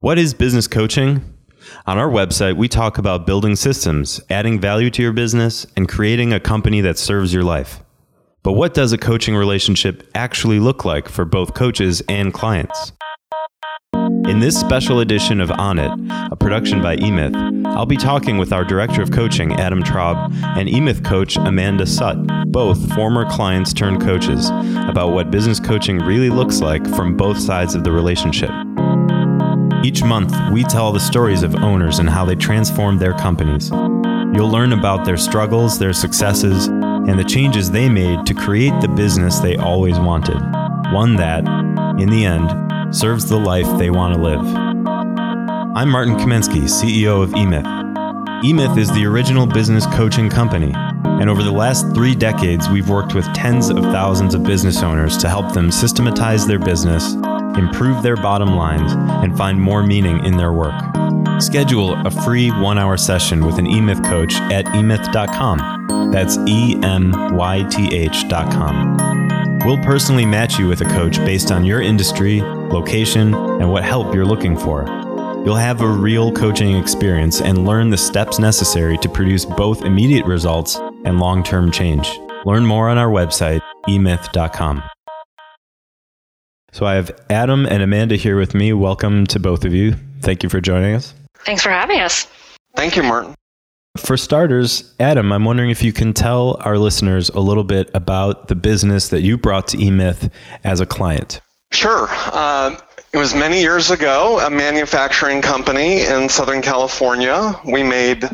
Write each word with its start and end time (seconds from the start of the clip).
What 0.00 0.16
is 0.16 0.32
business 0.32 0.68
coaching? 0.68 1.24
On 1.88 1.98
our 1.98 2.08
website, 2.08 2.56
we 2.56 2.68
talk 2.68 2.98
about 2.98 3.26
building 3.26 3.56
systems, 3.56 4.20
adding 4.30 4.60
value 4.60 4.90
to 4.90 5.02
your 5.02 5.12
business, 5.12 5.66
and 5.76 5.88
creating 5.88 6.32
a 6.32 6.38
company 6.38 6.80
that 6.82 6.98
serves 6.98 7.34
your 7.34 7.42
life. 7.42 7.80
But 8.44 8.52
what 8.52 8.74
does 8.74 8.92
a 8.92 8.98
coaching 8.98 9.34
relationship 9.34 10.08
actually 10.14 10.60
look 10.60 10.84
like 10.84 11.08
for 11.08 11.24
both 11.24 11.54
coaches 11.54 12.00
and 12.08 12.32
clients? 12.32 12.92
In 14.28 14.38
this 14.38 14.56
special 14.60 15.00
edition 15.00 15.40
of 15.40 15.50
On 15.50 15.80
It, 15.80 15.90
a 16.30 16.36
production 16.36 16.80
by 16.80 16.94
eMyth, 16.94 17.66
I'll 17.66 17.84
be 17.84 17.96
talking 17.96 18.38
with 18.38 18.52
our 18.52 18.62
Director 18.62 19.02
of 19.02 19.10
Coaching, 19.10 19.54
Adam 19.54 19.82
Traub, 19.82 20.32
and 20.56 20.68
eMyth 20.68 21.04
coach, 21.04 21.36
Amanda 21.36 21.86
Sutt, 21.86 22.24
both 22.52 22.94
former 22.94 23.28
clients 23.28 23.72
turned 23.72 24.00
coaches, 24.00 24.48
about 24.88 25.10
what 25.10 25.32
business 25.32 25.58
coaching 25.58 25.98
really 25.98 26.30
looks 26.30 26.60
like 26.60 26.86
from 26.94 27.16
both 27.16 27.40
sides 27.40 27.74
of 27.74 27.82
the 27.82 27.90
relationship. 27.90 28.52
Each 29.84 30.02
month, 30.02 30.34
we 30.52 30.64
tell 30.64 30.92
the 30.92 31.00
stories 31.00 31.42
of 31.42 31.54
owners 31.56 31.98
and 31.98 32.10
how 32.10 32.24
they 32.24 32.34
transformed 32.34 33.00
their 33.00 33.14
companies. 33.14 33.70
You'll 33.70 34.50
learn 34.50 34.72
about 34.72 35.04
their 35.04 35.16
struggles, 35.16 35.78
their 35.78 35.92
successes, 35.92 36.66
and 36.66 37.18
the 37.18 37.24
changes 37.24 37.70
they 37.70 37.88
made 37.88 38.26
to 38.26 38.34
create 38.34 38.78
the 38.80 38.88
business 38.88 39.38
they 39.38 39.56
always 39.56 39.98
wanted. 39.98 40.38
One 40.92 41.16
that, 41.16 41.46
in 42.00 42.10
the 42.10 42.24
end, 42.24 42.94
serves 42.94 43.28
the 43.28 43.38
life 43.38 43.66
they 43.78 43.90
want 43.90 44.14
to 44.14 44.20
live. 44.20 44.44
I'm 45.76 45.90
Martin 45.90 46.16
Kamensky, 46.16 46.64
CEO 46.64 47.22
of 47.22 47.30
eMyth. 47.30 47.64
eMyth 48.42 48.76
is 48.76 48.92
the 48.92 49.06
original 49.06 49.46
business 49.46 49.86
coaching 49.86 50.28
company, 50.28 50.72
and 50.74 51.30
over 51.30 51.42
the 51.42 51.52
last 51.52 51.94
three 51.94 52.14
decades, 52.14 52.68
we've 52.68 52.88
worked 52.88 53.14
with 53.14 53.32
tens 53.32 53.70
of 53.70 53.78
thousands 53.78 54.34
of 54.34 54.42
business 54.42 54.82
owners 54.82 55.16
to 55.18 55.28
help 55.28 55.52
them 55.52 55.70
systematize 55.70 56.46
their 56.46 56.58
business 56.58 57.14
improve 57.58 58.02
their 58.02 58.16
bottom 58.16 58.54
lines, 58.54 58.92
and 58.92 59.36
find 59.36 59.60
more 59.60 59.82
meaning 59.82 60.24
in 60.24 60.36
their 60.36 60.52
work. 60.52 60.74
Schedule 61.40 61.94
a 62.06 62.10
free 62.10 62.50
one 62.50 62.78
hour 62.78 62.96
session 62.96 63.44
with 63.44 63.58
an 63.58 63.66
eMyth 63.66 64.04
coach 64.04 64.34
at 64.52 64.64
emyth.com. 64.66 66.10
That's 66.12 66.38
E 66.46 66.78
M 66.82 67.36
Y 67.36 67.62
T 67.70 67.94
H.com. 67.94 68.96
We'll 69.64 69.82
personally 69.82 70.24
match 70.24 70.58
you 70.58 70.68
with 70.68 70.80
a 70.80 70.86
coach 70.86 71.18
based 71.18 71.50
on 71.50 71.64
your 71.64 71.82
industry, 71.82 72.40
location, 72.40 73.34
and 73.34 73.70
what 73.70 73.84
help 73.84 74.14
you're 74.14 74.24
looking 74.24 74.56
for. 74.56 74.86
You'll 75.44 75.56
have 75.56 75.80
a 75.80 75.88
real 75.88 76.32
coaching 76.32 76.76
experience 76.76 77.40
and 77.40 77.66
learn 77.66 77.90
the 77.90 77.96
steps 77.96 78.38
necessary 78.38 78.98
to 78.98 79.08
produce 79.08 79.44
both 79.44 79.82
immediate 79.82 80.26
results 80.26 80.76
and 81.04 81.20
long 81.20 81.42
term 81.42 81.70
change. 81.70 82.18
Learn 82.44 82.66
more 82.66 82.88
on 82.88 82.98
our 82.98 83.10
website, 83.10 83.60
emyth.com. 83.86 84.82
So 86.72 86.86
I 86.86 86.94
have 86.94 87.10
Adam 87.30 87.66
and 87.66 87.82
Amanda 87.82 88.16
here 88.16 88.36
with 88.36 88.54
me. 88.54 88.72
Welcome 88.72 89.26
to 89.28 89.40
both 89.40 89.64
of 89.64 89.74
you. 89.74 89.94
Thank 90.20 90.42
you 90.42 90.48
for 90.48 90.60
joining 90.60 90.94
us. 90.94 91.14
Thanks 91.44 91.62
for 91.62 91.70
having 91.70 92.00
us. 92.00 92.26
Thank 92.76 92.96
you, 92.96 93.02
Martin. 93.02 93.34
For 93.96 94.16
starters, 94.16 94.94
Adam, 95.00 95.32
I'm 95.32 95.44
wondering 95.44 95.70
if 95.70 95.82
you 95.82 95.92
can 95.92 96.12
tell 96.12 96.56
our 96.60 96.78
listeners 96.78 97.30
a 97.30 97.40
little 97.40 97.64
bit 97.64 97.90
about 97.94 98.48
the 98.48 98.54
business 98.54 99.08
that 99.08 99.22
you 99.22 99.38
brought 99.38 99.66
to 99.68 99.76
eMyth 99.78 100.30
as 100.62 100.80
a 100.80 100.86
client. 100.86 101.40
Sure. 101.72 102.06
Uh, 102.10 102.78
it 103.12 103.16
was 103.16 103.34
many 103.34 103.60
years 103.60 103.90
ago, 103.90 104.38
a 104.40 104.50
manufacturing 104.50 105.42
company 105.42 106.02
in 106.02 106.28
Southern 106.28 106.62
California. 106.62 107.58
We 107.64 107.82
made 107.82 108.28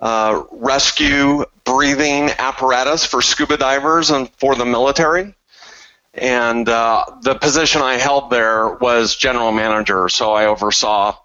uh, 0.00 0.42
rescue 0.50 1.44
breathing 1.64 2.30
apparatus 2.38 3.06
for 3.06 3.22
scuba 3.22 3.56
divers 3.56 4.10
and 4.10 4.28
for 4.30 4.56
the 4.56 4.66
military. 4.66 5.34
And 6.14 6.68
uh, 6.68 7.04
the 7.22 7.34
position 7.34 7.80
I 7.80 7.94
held 7.94 8.30
there 8.30 8.74
was 8.74 9.16
general 9.16 9.50
manager, 9.50 10.08
so 10.08 10.32
I 10.32 10.46
oversaw 10.46 11.16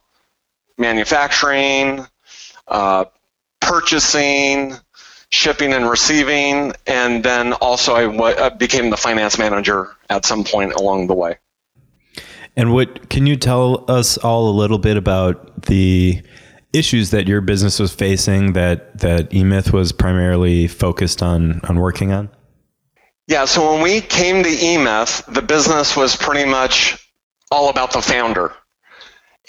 manufacturing, 0.77 2.05
uh, 2.67 3.05
purchasing, 3.59 4.75
shipping 5.29 5.73
and 5.73 5.89
receiving, 5.89 6.73
and 6.85 7.23
then 7.23 7.53
also 7.53 7.95
I 7.95 8.03
w- 8.03 8.49
became 8.57 8.89
the 8.89 8.97
finance 8.97 9.37
manager 9.37 9.95
at 10.09 10.25
some 10.25 10.43
point 10.43 10.73
along 10.73 11.07
the 11.07 11.13
way. 11.13 11.37
And 12.55 12.73
what 12.73 13.09
can 13.09 13.27
you 13.27 13.35
tell 13.35 13.85
us 13.89 14.17
all 14.17 14.49
a 14.49 14.55
little 14.55 14.79
bit 14.79 14.97
about 14.97 15.63
the 15.63 16.21
issues 16.73 17.11
that 17.11 17.27
your 17.27 17.41
business 17.41 17.79
was 17.79 17.93
facing 17.93 18.53
that 18.53 18.99
that 18.99 19.29
eMyth 19.31 19.71
was 19.71 19.91
primarily 19.91 20.67
focused 20.67 21.21
on 21.21 21.61
on 21.65 21.77
working 21.77 22.11
on? 22.11 22.29
Yeah, 23.27 23.43
so 23.43 23.73
when 23.73 23.81
we 23.81 23.99
came 23.99 24.43
to 24.43 24.49
eMyth, 24.49 25.25
the 25.31 25.41
business 25.41 25.97
was 25.97 26.15
pretty 26.15 26.49
much 26.49 27.11
all 27.51 27.69
about 27.69 27.91
the 27.91 28.01
founder. 28.01 28.53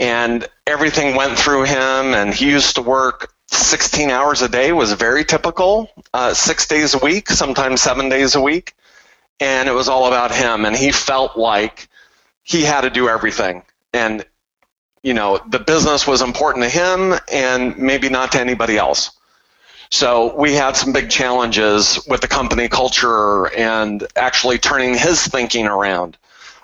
And 0.00 0.48
everything 0.66 1.14
went 1.14 1.38
through 1.38 1.62
him, 1.64 2.12
and 2.12 2.34
he 2.34 2.50
used 2.50 2.74
to 2.74 2.82
work 2.82 3.32
16 3.52 4.10
hours 4.10 4.42
a 4.42 4.48
day, 4.48 4.72
was 4.72 4.92
very 4.92 5.24
typical, 5.24 5.90
uh, 6.12 6.34
six 6.34 6.66
days 6.66 6.94
a 6.94 6.98
week, 6.98 7.30
sometimes 7.30 7.80
seven 7.80 8.08
days 8.08 8.34
a 8.34 8.40
week. 8.40 8.74
And 9.38 9.68
it 9.68 9.72
was 9.72 9.88
all 9.88 10.06
about 10.08 10.34
him, 10.34 10.64
and 10.64 10.74
he 10.74 10.90
felt 10.90 11.36
like 11.36 11.88
he 12.42 12.62
had 12.62 12.80
to 12.80 12.90
do 12.90 13.08
everything. 13.08 13.62
And, 13.92 14.24
you 15.04 15.14
know, 15.14 15.40
the 15.48 15.60
business 15.60 16.04
was 16.04 16.20
important 16.20 16.64
to 16.64 16.68
him 16.68 17.14
and 17.32 17.78
maybe 17.78 18.08
not 18.08 18.32
to 18.32 18.40
anybody 18.40 18.76
else. 18.76 19.17
So 19.90 20.34
we 20.34 20.54
had 20.54 20.76
some 20.76 20.92
big 20.92 21.10
challenges 21.10 21.98
with 22.06 22.20
the 22.20 22.28
company 22.28 22.68
culture 22.68 23.52
and 23.54 24.06
actually 24.16 24.58
turning 24.58 24.94
his 24.94 25.26
thinking 25.26 25.66
around. 25.66 26.18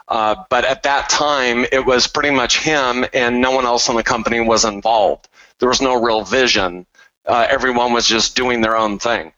Uh, 0.07 0.37
but 0.51 0.65
at 0.65 0.83
that 0.83 1.09
time, 1.09 1.65
it 1.73 1.85
was 1.87 2.07
pretty 2.07 2.31
much 2.31 2.59
him, 2.59 3.07
and 3.15 3.41
no 3.41 3.53
one 3.53 3.65
else 3.65 3.89
in 3.89 3.97
the 3.97 4.03
company 4.03 4.41
was 4.41 4.65
involved. 4.67 5.29
There 5.59 5.69
was 5.69 5.81
no 5.81 6.03
real 6.03 6.23
vision. 6.23 6.87
Uh, 7.25 7.47
everyone 7.49 7.95
was 7.95 8.07
just 8.07 8.37
doing 8.37 8.61
their 8.61 8.77
own 8.77 8.99
thing. 8.99 9.33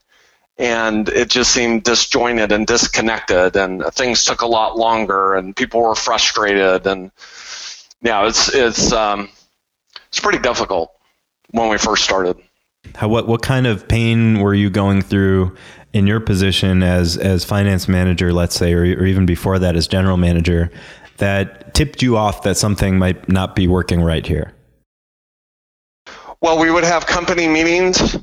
And 0.58 1.08
it 1.08 1.30
just 1.30 1.52
seemed 1.52 1.84
disjointed 1.84 2.50
and 2.50 2.66
disconnected, 2.66 3.56
and 3.56 3.84
things 3.92 4.24
took 4.24 4.40
a 4.40 4.46
lot 4.46 4.76
longer, 4.76 5.34
and 5.34 5.54
people 5.54 5.82
were 5.82 5.94
frustrated. 5.94 6.86
And 6.86 7.12
yeah, 8.02 8.26
it's 8.26 8.52
it's 8.54 8.90
um, 8.90 9.28
it's 10.08 10.18
pretty 10.18 10.38
difficult 10.38 10.92
when 11.50 11.68
we 11.68 11.76
first 11.78 12.04
started. 12.04 12.38
How 12.94 13.08
what 13.08 13.26
what 13.26 13.42
kind 13.42 13.66
of 13.66 13.88
pain 13.88 14.40
were 14.40 14.54
you 14.54 14.70
going 14.70 15.02
through 15.02 15.56
in 15.92 16.06
your 16.06 16.20
position 16.20 16.82
as 16.82 17.16
as 17.16 17.44
finance 17.44 17.88
manager, 17.88 18.32
let's 18.32 18.56
say, 18.56 18.72
or, 18.72 18.82
or 18.82 19.06
even 19.06 19.26
before 19.26 19.58
that 19.58 19.76
as 19.76 19.88
general 19.88 20.16
manager, 20.16 20.70
that 21.18 21.74
tipped 21.74 22.02
you 22.02 22.16
off 22.16 22.42
that 22.42 22.56
something 22.56 22.98
might 22.98 23.28
not 23.28 23.56
be 23.56 23.66
working 23.66 24.02
right 24.02 24.26
here? 24.26 24.52
Well, 26.40 26.58
we 26.58 26.70
would 26.70 26.84
have 26.84 27.06
company 27.06 27.48
meetings, 27.48 28.16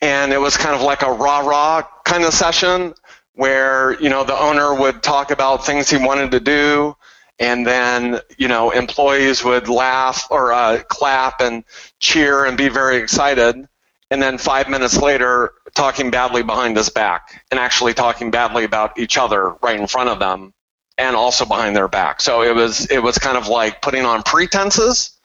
and 0.00 0.32
it 0.32 0.40
was 0.40 0.56
kind 0.56 0.74
of 0.74 0.82
like 0.82 1.02
a 1.02 1.12
rah 1.12 1.40
rah 1.40 1.82
kind 2.04 2.24
of 2.24 2.34
session 2.34 2.94
where 3.34 4.00
you 4.00 4.08
know 4.08 4.24
the 4.24 4.38
owner 4.38 4.74
would 4.74 5.02
talk 5.02 5.30
about 5.30 5.64
things 5.64 5.90
he 5.90 5.96
wanted 5.96 6.30
to 6.30 6.40
do 6.40 6.96
and 7.38 7.66
then 7.66 8.20
you 8.38 8.48
know 8.48 8.70
employees 8.70 9.44
would 9.44 9.68
laugh 9.68 10.26
or 10.30 10.52
uh, 10.52 10.82
clap 10.88 11.40
and 11.40 11.64
cheer 11.98 12.44
and 12.44 12.56
be 12.56 12.68
very 12.68 12.96
excited 12.96 13.66
and 14.14 14.22
then 14.22 14.38
five 14.38 14.68
minutes 14.68 14.96
later 14.96 15.54
talking 15.74 16.08
badly 16.08 16.44
behind 16.44 16.76
his 16.76 16.88
back 16.88 17.42
and 17.50 17.58
actually 17.58 17.92
talking 17.92 18.30
badly 18.30 18.62
about 18.62 18.96
each 18.96 19.18
other 19.18 19.56
right 19.60 19.80
in 19.80 19.88
front 19.88 20.08
of 20.08 20.20
them 20.20 20.54
and 20.96 21.16
also 21.16 21.44
behind 21.44 21.74
their 21.74 21.88
back. 21.88 22.20
So 22.20 22.40
it 22.42 22.54
was 22.54 22.88
it 22.92 23.02
was 23.02 23.18
kind 23.18 23.36
of 23.36 23.48
like 23.48 23.82
putting 23.82 24.04
on 24.04 24.22
pretenses 24.22 25.18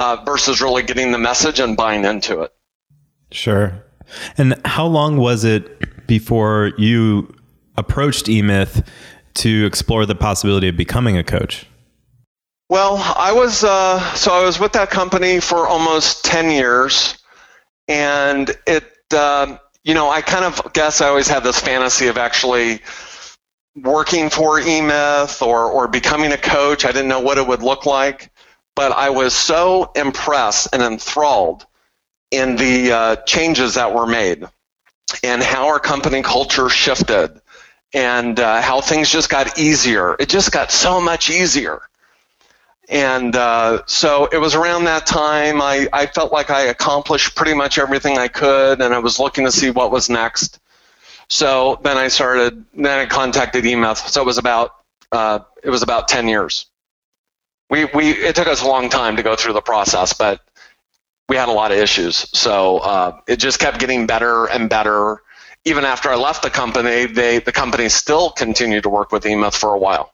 uh, 0.00 0.16
versus 0.26 0.60
really 0.60 0.82
getting 0.82 1.12
the 1.12 1.18
message 1.18 1.60
and 1.60 1.76
buying 1.76 2.04
into 2.04 2.40
it. 2.40 2.52
Sure. 3.30 3.84
And 4.36 4.60
how 4.64 4.86
long 4.86 5.18
was 5.18 5.44
it 5.44 6.08
before 6.08 6.72
you 6.76 7.32
approached 7.76 8.26
eMyth 8.26 8.84
to 9.34 9.66
explore 9.66 10.04
the 10.04 10.16
possibility 10.16 10.66
of 10.66 10.76
becoming 10.76 11.16
a 11.16 11.22
coach? 11.22 11.68
Well 12.68 12.96
i 13.16 13.30
was 13.30 13.62
uh, 13.62 14.00
so 14.14 14.32
i 14.32 14.44
was 14.44 14.58
with 14.58 14.72
that 14.72 14.90
company 14.90 15.38
for 15.38 15.68
almost 15.68 16.24
10 16.24 16.50
years 16.50 17.16
and 17.88 18.50
it 18.66 18.84
um, 19.14 19.58
you 19.84 19.94
know 19.94 20.10
i 20.10 20.20
kind 20.20 20.44
of 20.44 20.72
guess 20.72 21.00
i 21.00 21.08
always 21.08 21.28
had 21.28 21.42
this 21.42 21.60
fantasy 21.60 22.08
of 22.08 22.18
actually 22.18 22.80
working 23.76 24.30
for 24.30 24.58
eMyth 24.60 25.42
or, 25.46 25.66
or 25.70 25.86
becoming 25.86 26.32
a 26.32 26.38
coach. 26.38 26.86
I 26.86 26.92
didn't 26.92 27.08
know 27.08 27.20
what 27.20 27.36
it 27.36 27.46
would 27.46 27.62
look 27.62 27.86
like 27.86 28.30
but 28.74 28.92
i 28.92 29.10
was 29.10 29.34
so 29.34 29.90
impressed 29.94 30.68
and 30.72 30.82
enthralled 30.82 31.66
in 32.30 32.56
the 32.56 32.92
uh, 32.92 33.16
changes 33.16 33.74
that 33.74 33.94
were 33.94 34.06
made 34.06 34.44
and 35.22 35.42
how 35.42 35.68
our 35.68 35.78
company 35.78 36.22
culture 36.22 36.68
shifted 36.68 37.40
and 37.92 38.38
uh, 38.40 38.60
how 38.60 38.80
things 38.80 39.10
just 39.10 39.30
got 39.30 39.58
easier. 39.58 40.16
It 40.18 40.28
just 40.28 40.52
got 40.52 40.70
so 40.70 41.00
much 41.00 41.30
easier 41.30 41.80
and 42.88 43.36
uh, 43.36 43.82
so 43.86 44.26
it 44.26 44.38
was 44.38 44.54
around 44.54 44.84
that 44.84 45.06
time 45.06 45.60
I, 45.62 45.88
I 45.92 46.06
felt 46.06 46.32
like 46.32 46.50
I 46.50 46.62
accomplished 46.62 47.34
pretty 47.36 47.54
much 47.54 47.78
everything 47.78 48.18
I 48.18 48.28
could, 48.28 48.80
and 48.80 48.94
I 48.94 48.98
was 49.00 49.18
looking 49.18 49.44
to 49.44 49.52
see 49.52 49.70
what 49.70 49.90
was 49.92 50.08
next. 50.10 50.60
So 51.28 51.80
then 51.82 51.96
I 51.98 52.08
started. 52.08 52.64
Then 52.74 53.00
I 53.00 53.06
contacted 53.06 53.64
eMyth. 53.64 54.08
So 54.08 54.22
it 54.22 54.26
was 54.26 54.38
about 54.38 54.76
uh, 55.12 55.40
it 55.62 55.70
was 55.70 55.82
about 55.82 56.08
ten 56.08 56.28
years. 56.28 56.66
we, 57.70 57.84
we 57.86 58.10
it 58.12 58.36
took 58.36 58.48
us 58.48 58.62
a 58.62 58.66
long 58.66 58.88
time 58.88 59.16
to 59.16 59.22
go 59.22 59.36
through 59.36 59.54
the 59.54 59.60
process, 59.62 60.12
but 60.12 60.40
we 61.28 61.36
had 61.36 61.48
a 61.48 61.52
lot 61.52 61.72
of 61.72 61.78
issues. 61.78 62.28
So 62.38 62.78
uh, 62.78 63.20
it 63.26 63.38
just 63.38 63.58
kept 63.58 63.80
getting 63.80 64.06
better 64.06 64.46
and 64.46 64.70
better. 64.70 65.22
Even 65.64 65.84
after 65.84 66.08
I 66.10 66.16
left 66.16 66.42
the 66.42 66.50
company, 66.50 67.06
they 67.06 67.38
the 67.40 67.52
company 67.52 67.88
still 67.88 68.30
continued 68.30 68.84
to 68.84 68.88
work 68.88 69.12
with 69.12 69.24
eMyth 69.24 69.56
for 69.56 69.74
a 69.74 69.78
while. 69.78 70.12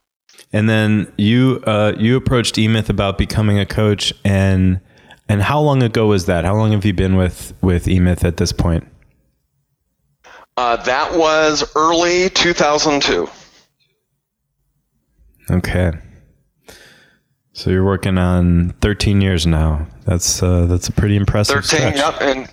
And 0.53 0.69
then 0.69 1.13
you 1.17 1.63
uh, 1.67 1.95
you 1.97 2.17
approached 2.17 2.57
eMyth 2.57 2.89
about 2.91 3.17
becoming 3.17 3.59
a 3.59 3.67
coach, 3.67 4.13
and 4.25 4.81
and 5.29 5.43
how 5.43 5.61
long 5.61 5.83
ago 5.83 6.07
was 6.09 6.27
that? 6.27 6.45
How 6.45 6.55
long 6.55 6.73
have 6.73 6.85
you 6.85 6.93
been 6.93 7.17
with 7.17 7.55
with 7.63 7.87
eMyth 7.87 8.25
at 8.25 8.37
this 8.37 8.53
point? 8.53 8.87
Uh, 10.57 10.77
that 10.77 11.17
was 11.17 11.65
early 11.75 12.29
2002. 12.31 13.29
Okay. 15.51 15.93
So 17.55 17.71
you're 17.71 17.85
working 17.85 18.19
on 18.19 18.71
13 18.81 19.21
years 19.21 19.47
now. 19.47 19.87
That's 20.05 20.43
uh, 20.43 20.67
that's 20.67 20.89
a 20.89 20.93
pretty 20.93 21.17
impressive 21.17 21.65
13, 21.65 21.95
stretch. 21.95 21.97
yep. 21.97 22.21
And 22.21 22.49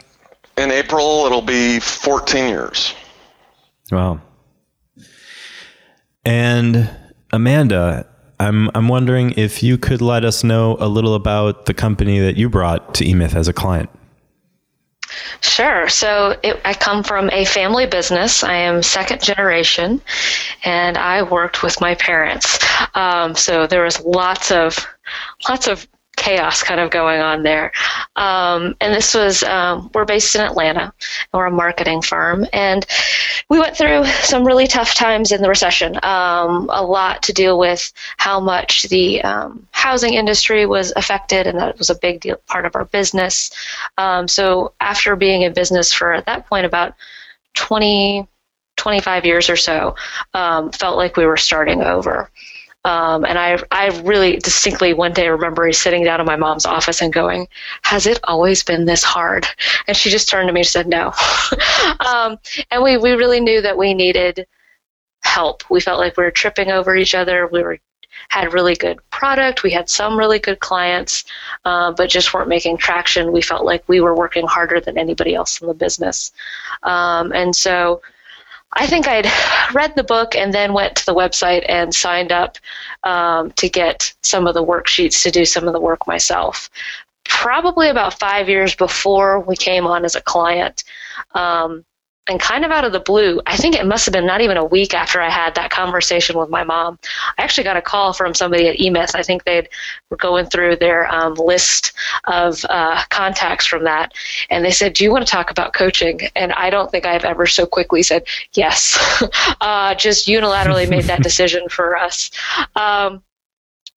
in 0.57 0.71
April, 0.71 1.25
it'll 1.25 1.41
be 1.41 1.79
14 1.79 2.49
years. 2.49 2.93
Wow. 3.91 4.21
And 6.25 6.89
Amanda, 7.31 8.05
I'm 8.39 8.69
I'm 8.73 8.87
wondering 8.87 9.33
if 9.37 9.61
you 9.61 9.77
could 9.77 10.01
let 10.01 10.23
us 10.23 10.43
know 10.43 10.77
a 10.79 10.87
little 10.87 11.15
about 11.15 11.65
the 11.65 11.73
company 11.73 12.19
that 12.19 12.37
you 12.37 12.49
brought 12.49 12.93
to 12.95 13.05
eMyth 13.05 13.35
as 13.35 13.47
a 13.47 13.53
client. 13.53 13.89
Sure. 15.41 15.89
So 15.89 16.37
it, 16.43 16.59
I 16.65 16.73
come 16.73 17.03
from 17.03 17.29
a 17.31 17.45
family 17.45 17.85
business. 17.85 18.43
I 18.43 18.53
am 18.53 18.83
second 18.83 19.21
generation, 19.21 20.01
and 20.63 20.97
I 20.97 21.23
worked 21.23 21.63
with 21.63 21.81
my 21.81 21.95
parents. 21.95 22.59
Um, 22.95 23.35
so 23.35 23.67
there 23.67 23.83
was 23.83 23.99
lots 24.01 24.51
of 24.51 24.77
lots 25.47 25.67
of 25.67 25.87
chaos 26.19 26.61
kind 26.61 26.79
of 26.79 26.91
going 26.91 27.21
on 27.21 27.41
there. 27.43 27.71
Um, 28.15 28.75
and 28.81 28.93
this 28.93 29.15
was, 29.15 29.41
um, 29.43 29.89
we're 29.93 30.05
based 30.05 30.35
in 30.35 30.41
Atlanta, 30.41 30.81
and 30.83 30.93
we're 31.33 31.45
a 31.45 31.51
marketing 31.51 32.01
firm. 32.01 32.45
And 32.53 32.85
we 33.49 33.57
went 33.57 33.75
through 33.75 34.05
some 34.05 34.45
really 34.45 34.67
tough 34.67 34.93
times 34.93 35.31
in 35.31 35.41
the 35.41 35.49
recession. 35.49 35.95
Um, 36.03 36.69
a 36.71 36.83
lot 36.83 37.23
to 37.23 37.33
deal 37.33 37.57
with 37.57 37.91
how 38.17 38.39
much 38.39 38.83
the 38.83 39.21
um, 39.23 39.67
housing 39.71 40.13
industry 40.13 40.65
was 40.65 40.93
affected, 40.95 41.47
and 41.47 41.57
that 41.57 41.77
was 41.79 41.89
a 41.89 41.95
big 41.95 42.19
deal, 42.19 42.37
part 42.47 42.65
of 42.65 42.75
our 42.75 42.85
business. 42.85 43.49
Um, 43.97 44.27
so 44.27 44.73
after 44.79 45.15
being 45.15 45.41
in 45.43 45.53
business 45.53 45.91
for, 45.93 46.13
at 46.13 46.25
that 46.25 46.47
point, 46.47 46.65
about 46.65 46.93
20, 47.55 48.27
25 48.75 49.25
years 49.25 49.49
or 49.49 49.55
so, 49.55 49.95
um, 50.33 50.71
felt 50.71 50.97
like 50.97 51.17
we 51.17 51.25
were 51.25 51.37
starting 51.37 51.81
over. 51.81 52.29
Um, 52.85 53.25
and 53.25 53.37
I, 53.37 53.59
I 53.71 53.87
really 54.03 54.37
distinctly 54.37 54.93
one 54.93 55.11
day 55.11 55.27
remember 55.27 55.71
sitting 55.73 56.03
down 56.03 56.21
in 56.21 56.25
my 56.25 56.37
mom's 56.37 56.65
office 56.65 57.01
and 57.01 57.11
going, 57.11 57.47
"Has 57.83 58.07
it 58.07 58.19
always 58.23 58.63
been 58.63 58.85
this 58.85 59.03
hard?" 59.03 59.45
And 59.87 59.97
she 59.97 60.09
just 60.09 60.29
turned 60.29 60.47
to 60.47 60.53
me 60.53 60.61
and 60.61 60.67
said, 60.67 60.87
"No." 60.87 61.11
um, 61.99 62.39
and 62.71 62.81
we 62.81 62.97
we 62.97 63.11
really 63.11 63.41
knew 63.41 63.61
that 63.61 63.77
we 63.77 63.93
needed 63.93 64.47
help. 65.23 65.63
We 65.69 65.81
felt 65.81 65.99
like 65.99 66.15
we 66.15 66.23
were 66.23 66.31
tripping 66.31 66.71
over 66.71 66.95
each 66.95 67.15
other. 67.15 67.47
We 67.47 67.63
were 67.63 67.79
had 68.29 68.53
really 68.53 68.75
good 68.75 68.99
product. 69.11 69.63
We 69.63 69.71
had 69.71 69.89
some 69.89 70.17
really 70.17 70.39
good 70.39 70.59
clients, 70.59 71.23
uh, 71.65 71.91
but 71.91 72.09
just 72.09 72.33
weren't 72.33 72.49
making 72.49 72.77
traction. 72.77 73.31
We 73.31 73.41
felt 73.41 73.65
like 73.65 73.83
we 73.87 74.01
were 74.01 74.15
working 74.15 74.45
harder 74.47 74.79
than 74.79 74.97
anybody 74.97 75.35
else 75.35 75.61
in 75.61 75.67
the 75.67 75.73
business, 75.73 76.31
um, 76.83 77.33
and 77.33 77.55
so 77.55 78.01
I 78.73 78.85
think 78.87 79.07
I'd 79.07 79.27
read 79.73 79.95
the 79.95 80.03
book 80.03 80.35
and 80.35 80.53
then 80.53 80.73
went 80.73 80.95
to 80.97 81.05
the 81.05 81.15
website 81.15 81.65
and 81.67 81.93
signed 81.93 82.31
up 82.31 82.57
um, 83.03 83.51
to 83.53 83.67
get 83.67 84.13
some 84.21 84.47
of 84.47 84.53
the 84.53 84.63
worksheets 84.63 85.23
to 85.23 85.31
do 85.31 85.45
some 85.45 85.67
of 85.67 85.73
the 85.73 85.81
work 85.81 86.05
myself. 86.07 86.69
Probably 87.25 87.89
about 87.89 88.19
five 88.19 88.47
years 88.49 88.75
before 88.75 89.39
we 89.39 89.55
came 89.55 89.87
on 89.87 90.05
as 90.05 90.15
a 90.15 90.21
client. 90.21 90.83
Um, 91.33 91.83
and 92.29 92.39
kind 92.39 92.63
of 92.63 92.71
out 92.71 92.85
of 92.85 92.91
the 92.91 92.99
blue, 92.99 93.41
I 93.47 93.57
think 93.57 93.75
it 93.75 93.85
must 93.85 94.05
have 94.05 94.13
been 94.13 94.25
not 94.25 94.41
even 94.41 94.55
a 94.55 94.63
week 94.63 94.93
after 94.93 95.19
I 95.19 95.29
had 95.29 95.55
that 95.55 95.71
conversation 95.71 96.37
with 96.37 96.49
my 96.49 96.63
mom. 96.63 96.99
I 97.37 97.41
actually 97.41 97.63
got 97.63 97.75
a 97.75 97.81
call 97.81 98.13
from 98.13 98.35
somebody 98.35 98.67
at 98.67 98.77
eMyth. 98.77 99.15
I 99.15 99.23
think 99.23 99.43
they 99.43 99.67
were 100.09 100.17
going 100.17 100.45
through 100.45 100.75
their 100.75 101.11
um, 101.13 101.33
list 101.33 101.91
of 102.25 102.63
uh, 102.69 103.01
contacts 103.09 103.65
from 103.65 103.83
that, 103.85 104.13
and 104.51 104.63
they 104.63 104.71
said, 104.71 104.93
"Do 104.93 105.03
you 105.03 105.11
want 105.11 105.25
to 105.25 105.31
talk 105.31 105.49
about 105.49 105.73
coaching?" 105.73 106.21
And 106.35 106.53
I 106.53 106.69
don't 106.69 106.91
think 106.91 107.05
I've 107.05 107.25
ever 107.25 107.47
so 107.47 107.65
quickly 107.65 108.03
said 108.03 108.27
yes. 108.53 108.97
uh, 109.61 109.95
just 109.95 110.27
unilaterally 110.27 110.87
made 110.87 111.05
that 111.05 111.23
decision 111.29 111.67
for 111.67 111.97
us. 111.97 112.29
Um, 112.75 113.23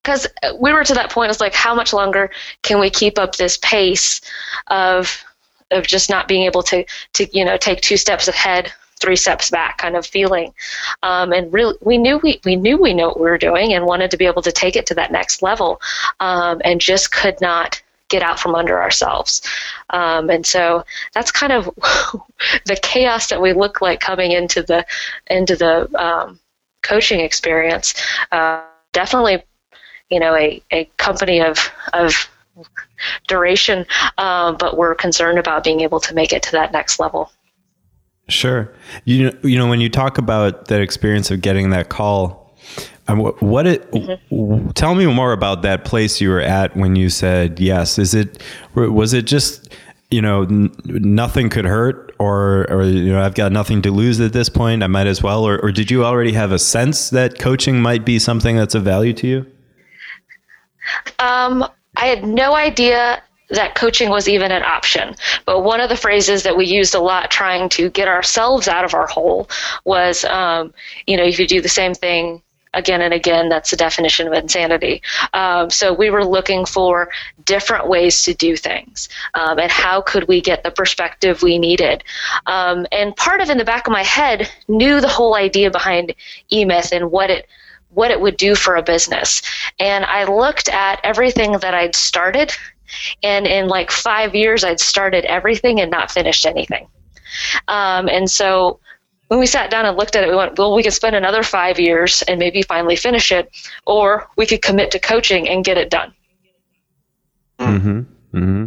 because 0.03 0.27
we 0.59 0.73
were 0.73 0.83
to 0.83 0.95
that 0.95 1.11
point, 1.11 1.31
it's 1.31 1.41
like, 1.41 1.55
how 1.55 1.77
much 1.77 1.93
longer 1.93 2.29
can 2.63 2.81
we 2.81 2.91
keep 2.91 3.21
up 3.21 3.37
this 3.37 3.57
pace 3.59 4.21
of 4.67 5.25
of 5.73 5.87
just 5.87 6.11
not 6.11 6.29
being 6.29 6.45
able 6.45 6.63
to 6.65 6.85
to 7.15 7.27
you 7.37 7.45
know 7.45 7.57
take 7.57 7.81
two 7.81 7.97
steps 7.97 8.29
ahead 8.29 8.73
three 9.03 9.17
steps 9.17 9.51
back 9.51 9.79
kind 9.79 9.97
of 9.97 10.07
feeling. 10.07 10.55
Um, 11.03 11.33
and 11.33 11.53
really 11.53 11.75
we 11.81 11.99
knew 11.99 12.19
we, 12.19 12.41
we 12.45 12.55
knew 12.55 12.79
we 12.79 12.95
knew 12.95 13.09
what 13.09 13.21
we 13.21 13.29
were 13.29 13.37
doing 13.37 13.75
and 13.75 13.85
wanted 13.85 14.13
to 14.13 14.17
be 14.17 14.27
able 14.27 14.43
to 14.43 14.53
take 14.53 14.77
it 14.77 14.87
to 14.87 14.95
that 14.95 15.11
next 15.11 15.43
level 15.43 15.81
um, 16.21 16.63
and 16.65 16.81
just 16.81 17.11
could 17.11 17.41
not 17.41 17.83
get 18.09 18.23
out 18.23 18.39
from 18.39 18.55
under 18.55 18.81
ourselves. 18.81 19.43
Um, 19.91 20.31
and 20.31 20.47
so 20.47 20.85
that's 21.15 21.33
kind 21.33 21.53
of 21.53 21.65
the 22.67 22.79
chaos 22.81 23.29
that 23.29 23.43
we 23.43 23.53
look 23.53 23.81
like 23.81 23.99
coming 24.01 24.33
into 24.33 24.63
the 24.63 24.87
into 25.27 25.57
the 25.57 25.91
um, 26.01 26.39
coaching 26.83 27.21
experience. 27.21 27.95
Uh, 28.31 28.63
definitely 28.93 29.43
you 30.11 30.21
know 30.21 30.35
a, 30.37 30.63
a 30.71 30.85
company 30.99 31.41
of 31.41 31.59
of 31.93 32.29
duration, 33.29 33.87
um, 34.19 34.57
but 34.57 34.77
we're 34.77 34.95
concerned 34.95 35.39
about 35.39 35.65
being 35.65 35.81
able 35.81 36.01
to 36.01 36.15
make 36.15 36.33
it 36.33 36.43
to 36.45 36.53
that 36.53 36.73
next 36.73 36.99
level. 36.99 37.31
Sure. 38.29 38.73
You 39.05 39.25
know, 39.25 39.39
you 39.43 39.59
know 39.59 39.69
when 39.69 39.81
you 39.81 39.89
talk 39.89 40.19
about 40.19 40.69
that 40.69 40.81
experience 40.81 41.31
of 41.31 41.41
getting 41.41 41.71
that 41.71 41.89
call, 41.89 42.57
um, 43.09 43.21
what 43.21 43.67
it 43.67 43.91
mm-hmm. 43.91 44.71
tell 44.71 44.95
me 44.95 45.07
more 45.07 45.33
about 45.33 45.63
that 45.63 45.85
place 45.85 46.21
you 46.21 46.31
were 46.31 46.41
at 46.41 46.77
when 46.77 46.97
you 46.97 47.11
said 47.11 47.59
yes. 47.59 47.99
Is 47.99 48.15
it 48.15 48.41
was 48.75 49.13
it 49.13 49.27
just 49.27 49.75
you 50.11 50.23
know 50.23 50.43
n- 50.43 50.73
nothing 50.85 51.51
could 51.51 51.65
hurt 51.65 52.15
or 52.19 52.71
or 52.71 52.85
you 52.85 53.13
know 53.13 53.21
I've 53.21 53.35
got 53.35 53.51
nothing 53.51 53.83
to 53.83 53.91
lose 53.91 54.21
at 54.21 54.33
this 54.33 54.49
point. 54.49 54.83
I 54.83 54.87
might 54.87 55.09
as 55.09 55.23
well. 55.23 55.45
Or, 55.45 55.59
or 55.59 55.73
did 55.73 55.91
you 55.91 56.05
already 56.05 56.33
have 56.33 56.53
a 56.53 56.59
sense 56.59 57.11
that 57.11 57.39
coaching 57.39 57.83
might 57.83 58.05
be 58.05 58.19
something 58.19 58.57
that's 58.57 58.75
of 58.75 58.85
value 58.85 59.13
to 59.15 59.27
you? 59.27 59.47
Um, 61.19 61.67
I 61.97 62.07
had 62.07 62.25
no 62.25 62.55
idea 62.55 63.23
that 63.51 63.75
coaching 63.75 64.09
was 64.09 64.29
even 64.29 64.51
an 64.51 64.63
option. 64.63 65.15
But 65.45 65.61
one 65.61 65.81
of 65.81 65.89
the 65.89 65.97
phrases 65.97 66.43
that 66.43 66.57
we 66.57 66.67
used 66.67 66.95
a 66.95 67.01
lot 67.01 67.31
trying 67.31 67.69
to 67.71 67.91
get 67.91 68.09
ourselves 68.09 68.67
out 68.67 68.85
of 68.85 68.95
our 68.95 69.07
hole 69.07 69.49
was, 69.85 70.25
um, 70.25 70.73
you 71.07 71.17
know, 71.17 71.25
if 71.25 71.39
you 71.39 71.47
do 71.47 71.61
the 71.61 71.69
same 71.69 71.95
thing 71.95 72.43
again 72.75 73.03
and 73.03 73.13
again, 73.13 73.51
that's 73.51 73.71
the 73.71 73.77
definition 73.77 74.27
of 74.27 74.33
insanity. 74.33 75.03
Um, 75.35 75.69
so 75.69 75.93
we 75.93 76.09
were 76.09 76.25
looking 76.25 76.65
for 76.65 77.11
different 77.45 77.89
ways 77.89 78.23
to 78.23 78.33
do 78.33 78.57
things 78.57 79.11
um, 79.35 79.59
and 79.59 79.71
how 79.71 80.01
could 80.01 80.27
we 80.29 80.41
get 80.41 80.63
the 80.63 80.71
perspective 80.71 81.43
we 81.43 81.59
needed. 81.59 82.03
Um, 82.47 82.87
and 82.91 83.15
part 83.17 83.43
of 83.43 83.51
in 83.51 83.59
the 83.59 83.65
back 83.65 83.87
of 83.87 83.93
my 83.93 84.03
head 84.03 84.49
knew 84.69 85.01
the 85.01 85.09
whole 85.09 85.35
idea 85.35 85.71
behind 85.71 86.15
eMyth 86.51 86.93
and 86.93 87.11
what 87.11 87.29
it 87.29 87.47
what 87.95 88.11
it 88.11 88.21
would 88.21 88.37
do 88.37 88.55
for 88.55 88.77
a 88.77 88.83
business. 88.83 89.43
And 89.79 90.05
I 90.05 90.25
looked 90.25 90.69
at 90.69 91.01
everything 91.05 91.53
that 91.53 91.75
I'd 91.75 91.95
started, 91.95 92.53
and 93.23 93.47
in 93.47 93.69
like 93.69 93.91
five 93.91 94.35
years, 94.35 94.65
I'd 94.65 94.81
started 94.81 95.25
everything 95.25 95.81
and 95.81 95.91
not 95.91 96.11
finished 96.11 96.47
anything. 96.47 96.89
Um, 97.69 98.09
and 98.09 98.31
so 98.31 98.81
when 99.29 99.41
we 99.41 99.47
sat 99.47 99.71
down 99.71 99.87
and 99.87 99.97
looked 99.97 100.15
at 100.15 100.25
it, 100.25 100.29
we 100.29 100.37
went, 100.37 100.59
well, 100.59 100.75
we 100.75 100.83
could 100.83 100.93
spend 100.93 101.17
another 101.17 101.43
five 101.43 101.81
years 101.81 102.23
and 102.23 102.39
maybe 102.39 102.61
finally 102.63 102.97
finish 102.97 103.33
it, 103.33 103.51
or 103.87 104.29
we 104.37 104.45
could 104.45 104.61
commit 104.61 104.91
to 104.91 104.99
coaching 104.99 105.49
and 105.49 105.65
get 105.65 105.79
it 105.79 105.89
done. 105.89 106.13
Mm-hmm. 107.59 108.01
Mm-hmm. 108.37 108.67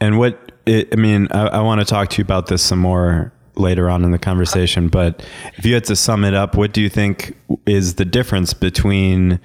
And 0.00 0.18
what, 0.18 0.52
it, 0.66 0.88
I 0.92 0.96
mean, 0.96 1.28
I, 1.30 1.46
I 1.46 1.60
want 1.60 1.80
to 1.80 1.84
talk 1.84 2.08
to 2.10 2.18
you 2.18 2.22
about 2.22 2.46
this 2.46 2.62
some 2.62 2.80
more 2.80 3.32
later 3.60 3.88
on 3.88 4.04
in 4.04 4.10
the 4.10 4.18
conversation. 4.18 4.88
But 4.88 5.24
if 5.56 5.64
you 5.64 5.74
had 5.74 5.84
to 5.84 5.96
sum 5.96 6.24
it 6.24 6.34
up, 6.34 6.56
what 6.56 6.72
do 6.72 6.80
you 6.80 6.88
think 6.88 7.36
is 7.66 7.94
the 7.94 8.04
difference 8.04 8.54
between 8.54 9.38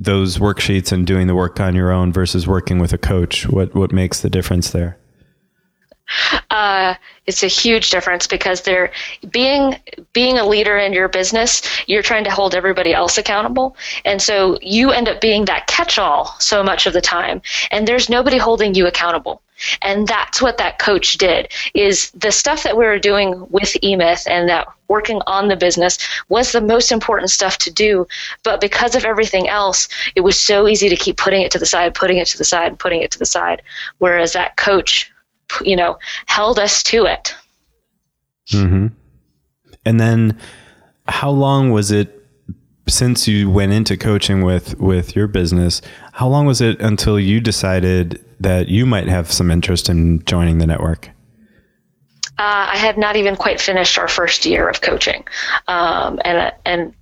those 0.00 0.38
worksheets 0.38 0.92
and 0.92 1.06
doing 1.06 1.26
the 1.26 1.34
work 1.34 1.60
on 1.60 1.74
your 1.74 1.90
own 1.90 2.12
versus 2.12 2.46
working 2.46 2.78
with 2.78 2.92
a 2.92 2.98
coach? 2.98 3.48
What 3.48 3.74
what 3.74 3.92
makes 3.92 4.20
the 4.20 4.30
difference 4.30 4.70
there? 4.70 4.98
Uh, 6.50 6.94
it's 7.26 7.42
a 7.42 7.48
huge 7.48 7.90
difference 7.90 8.26
because 8.26 8.62
they're 8.62 8.90
being 9.30 9.76
being 10.14 10.38
a 10.38 10.46
leader 10.46 10.78
in 10.78 10.94
your 10.94 11.08
business. 11.08 11.62
You're 11.86 12.02
trying 12.02 12.24
to 12.24 12.30
hold 12.30 12.54
everybody 12.54 12.94
else 12.94 13.18
accountable, 13.18 13.76
and 14.04 14.22
so 14.22 14.58
you 14.62 14.90
end 14.90 15.08
up 15.08 15.20
being 15.20 15.44
that 15.44 15.66
catch-all 15.66 16.34
so 16.38 16.62
much 16.62 16.86
of 16.86 16.94
the 16.94 17.02
time. 17.02 17.42
And 17.70 17.86
there's 17.86 18.08
nobody 18.08 18.38
holding 18.38 18.74
you 18.74 18.86
accountable. 18.86 19.42
And 19.82 20.06
that's 20.06 20.40
what 20.40 20.58
that 20.58 20.78
coach 20.78 21.18
did 21.18 21.52
is 21.74 22.10
the 22.12 22.32
stuff 22.32 22.62
that 22.62 22.76
we 22.76 22.84
were 22.84 22.98
doing 22.98 23.46
with 23.50 23.76
eMyth 23.82 24.26
and 24.28 24.48
that 24.48 24.68
working 24.88 25.20
on 25.26 25.48
the 25.48 25.56
business 25.56 25.98
was 26.28 26.52
the 26.52 26.60
most 26.60 26.92
important 26.92 27.30
stuff 27.30 27.58
to 27.58 27.70
do. 27.70 28.06
But 28.42 28.60
because 28.60 28.94
of 28.94 29.04
everything 29.04 29.48
else, 29.48 29.88
it 30.14 30.20
was 30.20 30.40
so 30.40 30.66
easy 30.66 30.88
to 30.88 30.96
keep 30.96 31.16
putting 31.16 31.42
it 31.42 31.50
to 31.52 31.58
the 31.58 31.66
side, 31.66 31.94
putting 31.94 32.18
it 32.18 32.26
to 32.28 32.38
the 32.38 32.44
side, 32.44 32.78
putting 32.78 33.02
it 33.02 33.10
to 33.12 33.18
the 33.18 33.26
side. 33.26 33.62
Whereas 33.98 34.32
that 34.32 34.56
coach, 34.56 35.10
you 35.62 35.76
know, 35.76 35.98
held 36.26 36.58
us 36.58 36.82
to 36.84 37.04
it. 37.04 37.34
Mm-hmm. 38.50 38.88
And 39.84 40.00
then 40.00 40.38
how 41.06 41.30
long 41.30 41.70
was 41.70 41.90
it 41.90 42.14
since 42.86 43.28
you 43.28 43.50
went 43.50 43.72
into 43.72 43.96
coaching 43.96 44.42
with 44.42 44.78
with 44.78 45.14
your 45.14 45.26
business, 45.26 45.82
how 46.12 46.28
long 46.28 46.46
was 46.46 46.60
it 46.60 46.80
until 46.80 47.20
you 47.20 47.40
decided 47.40 48.24
that 48.40 48.68
you 48.68 48.86
might 48.86 49.08
have 49.08 49.30
some 49.30 49.50
interest 49.50 49.88
in 49.88 50.24
joining 50.24 50.58
the 50.58 50.66
network? 50.66 51.10
Uh, 52.38 52.70
I 52.72 52.76
had 52.76 52.96
not 52.98 53.16
even 53.16 53.34
quite 53.34 53.60
finished 53.60 53.98
our 53.98 54.06
first 54.06 54.46
year 54.46 54.68
of 54.68 54.80
coaching, 54.80 55.24
um, 55.66 56.20
and 56.24 56.52
and 56.64 56.94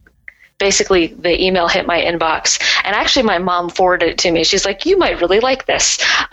basically 0.58 1.08
the 1.08 1.42
email 1.42 1.68
hit 1.68 1.86
my 1.86 2.00
inbox. 2.00 2.58
And 2.84 2.96
actually 2.96 3.24
my 3.24 3.38
mom 3.38 3.68
forwarded 3.68 4.08
it 4.08 4.18
to 4.18 4.30
me. 4.30 4.44
She's 4.44 4.64
like 4.64 4.86
you 4.86 4.96
might 4.96 5.20
really 5.20 5.40
like 5.40 5.66
this 5.66 5.98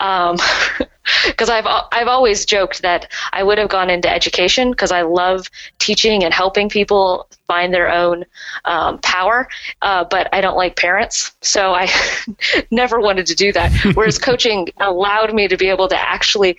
because 1.26 1.50
I've, 1.50 1.66
I've 1.92 2.08
always 2.08 2.44
joked 2.44 2.82
that 2.82 3.10
i 3.32 3.42
would 3.42 3.58
have 3.58 3.68
gone 3.68 3.90
into 3.90 4.10
education 4.10 4.70
because 4.70 4.92
i 4.92 5.02
love 5.02 5.46
teaching 5.78 6.24
and 6.24 6.32
helping 6.32 6.68
people 6.68 7.28
find 7.46 7.72
their 7.72 7.90
own 7.90 8.24
um, 8.64 8.98
power 8.98 9.48
uh, 9.82 10.04
but 10.04 10.28
i 10.32 10.40
don't 10.40 10.56
like 10.56 10.76
parents 10.76 11.32
so 11.40 11.74
i 11.74 11.88
never 12.70 13.00
wanted 13.00 13.26
to 13.26 13.34
do 13.34 13.52
that 13.52 13.72
whereas 13.94 14.18
coaching 14.18 14.68
allowed 14.80 15.34
me 15.34 15.48
to 15.48 15.56
be 15.56 15.68
able 15.68 15.88
to 15.88 16.00
actually 16.00 16.56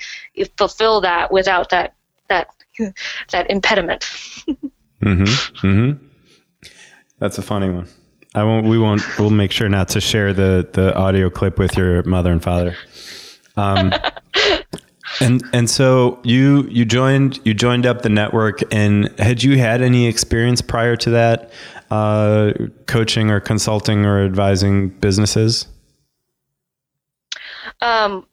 fulfill 0.57 1.01
that 1.01 1.31
without 1.31 1.69
that 1.69 1.93
that 2.29 2.47
that 3.31 3.49
impediment 3.49 4.01
mm-hmm. 5.01 5.23
Mm-hmm. 5.23 6.05
That's 7.19 7.37
a 7.37 7.41
funny 7.41 7.69
one. 7.69 7.87
I 8.33 8.43
won't. 8.43 8.67
We 8.67 8.77
won't. 8.77 9.01
We'll 9.17 9.29
make 9.29 9.51
sure 9.51 9.69
not 9.69 9.87
to 9.89 10.01
share 10.01 10.33
the 10.33 10.67
the 10.73 10.93
audio 10.95 11.29
clip 11.29 11.57
with 11.57 11.77
your 11.77 12.03
mother 12.03 12.31
and 12.31 12.43
father. 12.43 12.75
Um, 13.57 13.93
and 15.21 15.43
and 15.53 15.69
so 15.69 16.19
you 16.23 16.67
you 16.69 16.85
joined 16.85 17.39
you 17.43 17.53
joined 17.53 17.85
up 17.85 18.01
the 18.01 18.09
network. 18.09 18.61
And 18.73 19.17
had 19.19 19.43
you 19.43 19.57
had 19.57 19.81
any 19.81 20.07
experience 20.07 20.61
prior 20.61 20.95
to 20.97 21.09
that, 21.11 21.51
uh, 21.91 22.53
coaching 22.87 23.29
or 23.29 23.39
consulting 23.39 24.05
or 24.05 24.23
advising 24.23 24.89
businesses? 24.89 25.67
Um, 27.81 28.25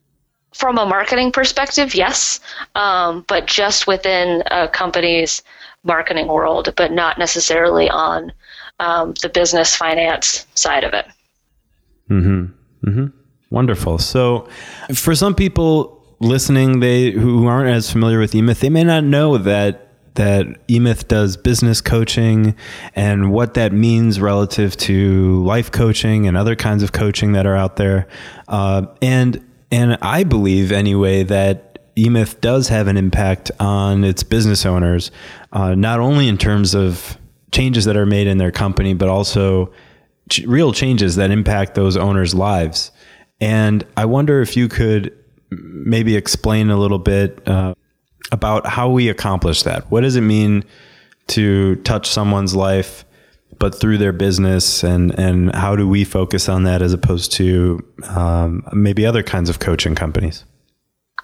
from 0.54 0.78
a 0.78 0.86
marketing 0.86 1.32
perspective, 1.32 1.94
yes, 1.94 2.40
um, 2.74 3.24
but 3.26 3.46
just 3.46 3.86
within 3.86 4.42
a 4.50 4.68
company's 4.68 5.42
marketing 5.82 6.28
world, 6.28 6.72
but 6.76 6.92
not 6.92 7.18
necessarily 7.18 7.88
on 7.90 8.32
um, 8.78 9.14
the 9.22 9.28
business 9.28 9.74
finance 9.74 10.46
side 10.54 10.84
of 10.84 10.94
it. 10.94 11.06
Mm-hmm. 12.10 12.88
Mm-hmm. 12.88 13.21
Wonderful. 13.52 13.98
So, 13.98 14.48
for 14.94 15.14
some 15.14 15.34
people 15.34 16.02
listening, 16.20 16.80
they 16.80 17.10
who 17.10 17.46
aren't 17.46 17.68
as 17.68 17.92
familiar 17.92 18.18
with 18.18 18.32
eMyth, 18.32 18.60
they 18.60 18.70
may 18.70 18.82
not 18.82 19.04
know 19.04 19.36
that 19.36 19.88
that 20.14 20.66
eMyth 20.68 21.06
does 21.06 21.36
business 21.36 21.82
coaching 21.82 22.56
and 22.94 23.30
what 23.30 23.52
that 23.52 23.74
means 23.74 24.22
relative 24.22 24.74
to 24.78 25.44
life 25.44 25.70
coaching 25.70 26.26
and 26.26 26.34
other 26.34 26.56
kinds 26.56 26.82
of 26.82 26.92
coaching 26.92 27.32
that 27.32 27.44
are 27.44 27.54
out 27.54 27.76
there. 27.76 28.08
Uh, 28.48 28.86
and 29.02 29.46
and 29.70 29.98
I 30.00 30.24
believe 30.24 30.72
anyway 30.72 31.22
that 31.24 31.94
eMyth 31.94 32.40
does 32.40 32.68
have 32.68 32.88
an 32.88 32.96
impact 32.96 33.50
on 33.60 34.02
its 34.02 34.22
business 34.22 34.64
owners, 34.64 35.10
uh, 35.52 35.74
not 35.74 36.00
only 36.00 36.26
in 36.26 36.38
terms 36.38 36.74
of 36.74 37.18
changes 37.50 37.84
that 37.84 37.98
are 37.98 38.06
made 38.06 38.28
in 38.28 38.38
their 38.38 38.50
company, 38.50 38.94
but 38.94 39.10
also 39.10 39.70
ch- 40.30 40.40
real 40.46 40.72
changes 40.72 41.16
that 41.16 41.30
impact 41.30 41.74
those 41.74 41.98
owners' 41.98 42.34
lives. 42.34 42.90
And 43.42 43.84
I 43.96 44.04
wonder 44.04 44.40
if 44.40 44.56
you 44.56 44.68
could 44.68 45.12
maybe 45.50 46.14
explain 46.14 46.70
a 46.70 46.78
little 46.78 47.00
bit 47.00 47.46
uh, 47.48 47.74
about 48.30 48.68
how 48.68 48.88
we 48.88 49.08
accomplish 49.08 49.64
that. 49.64 49.90
What 49.90 50.02
does 50.02 50.14
it 50.14 50.20
mean 50.20 50.64
to 51.26 51.74
touch 51.76 52.08
someone's 52.08 52.54
life, 52.54 53.04
but 53.58 53.74
through 53.74 53.98
their 53.98 54.12
business, 54.12 54.84
and 54.84 55.18
and 55.18 55.52
how 55.56 55.74
do 55.74 55.88
we 55.88 56.04
focus 56.04 56.48
on 56.48 56.62
that 56.64 56.82
as 56.82 56.92
opposed 56.92 57.32
to 57.32 57.84
um, 58.10 58.64
maybe 58.72 59.04
other 59.04 59.24
kinds 59.24 59.50
of 59.50 59.58
coaching 59.58 59.96
companies? 59.96 60.44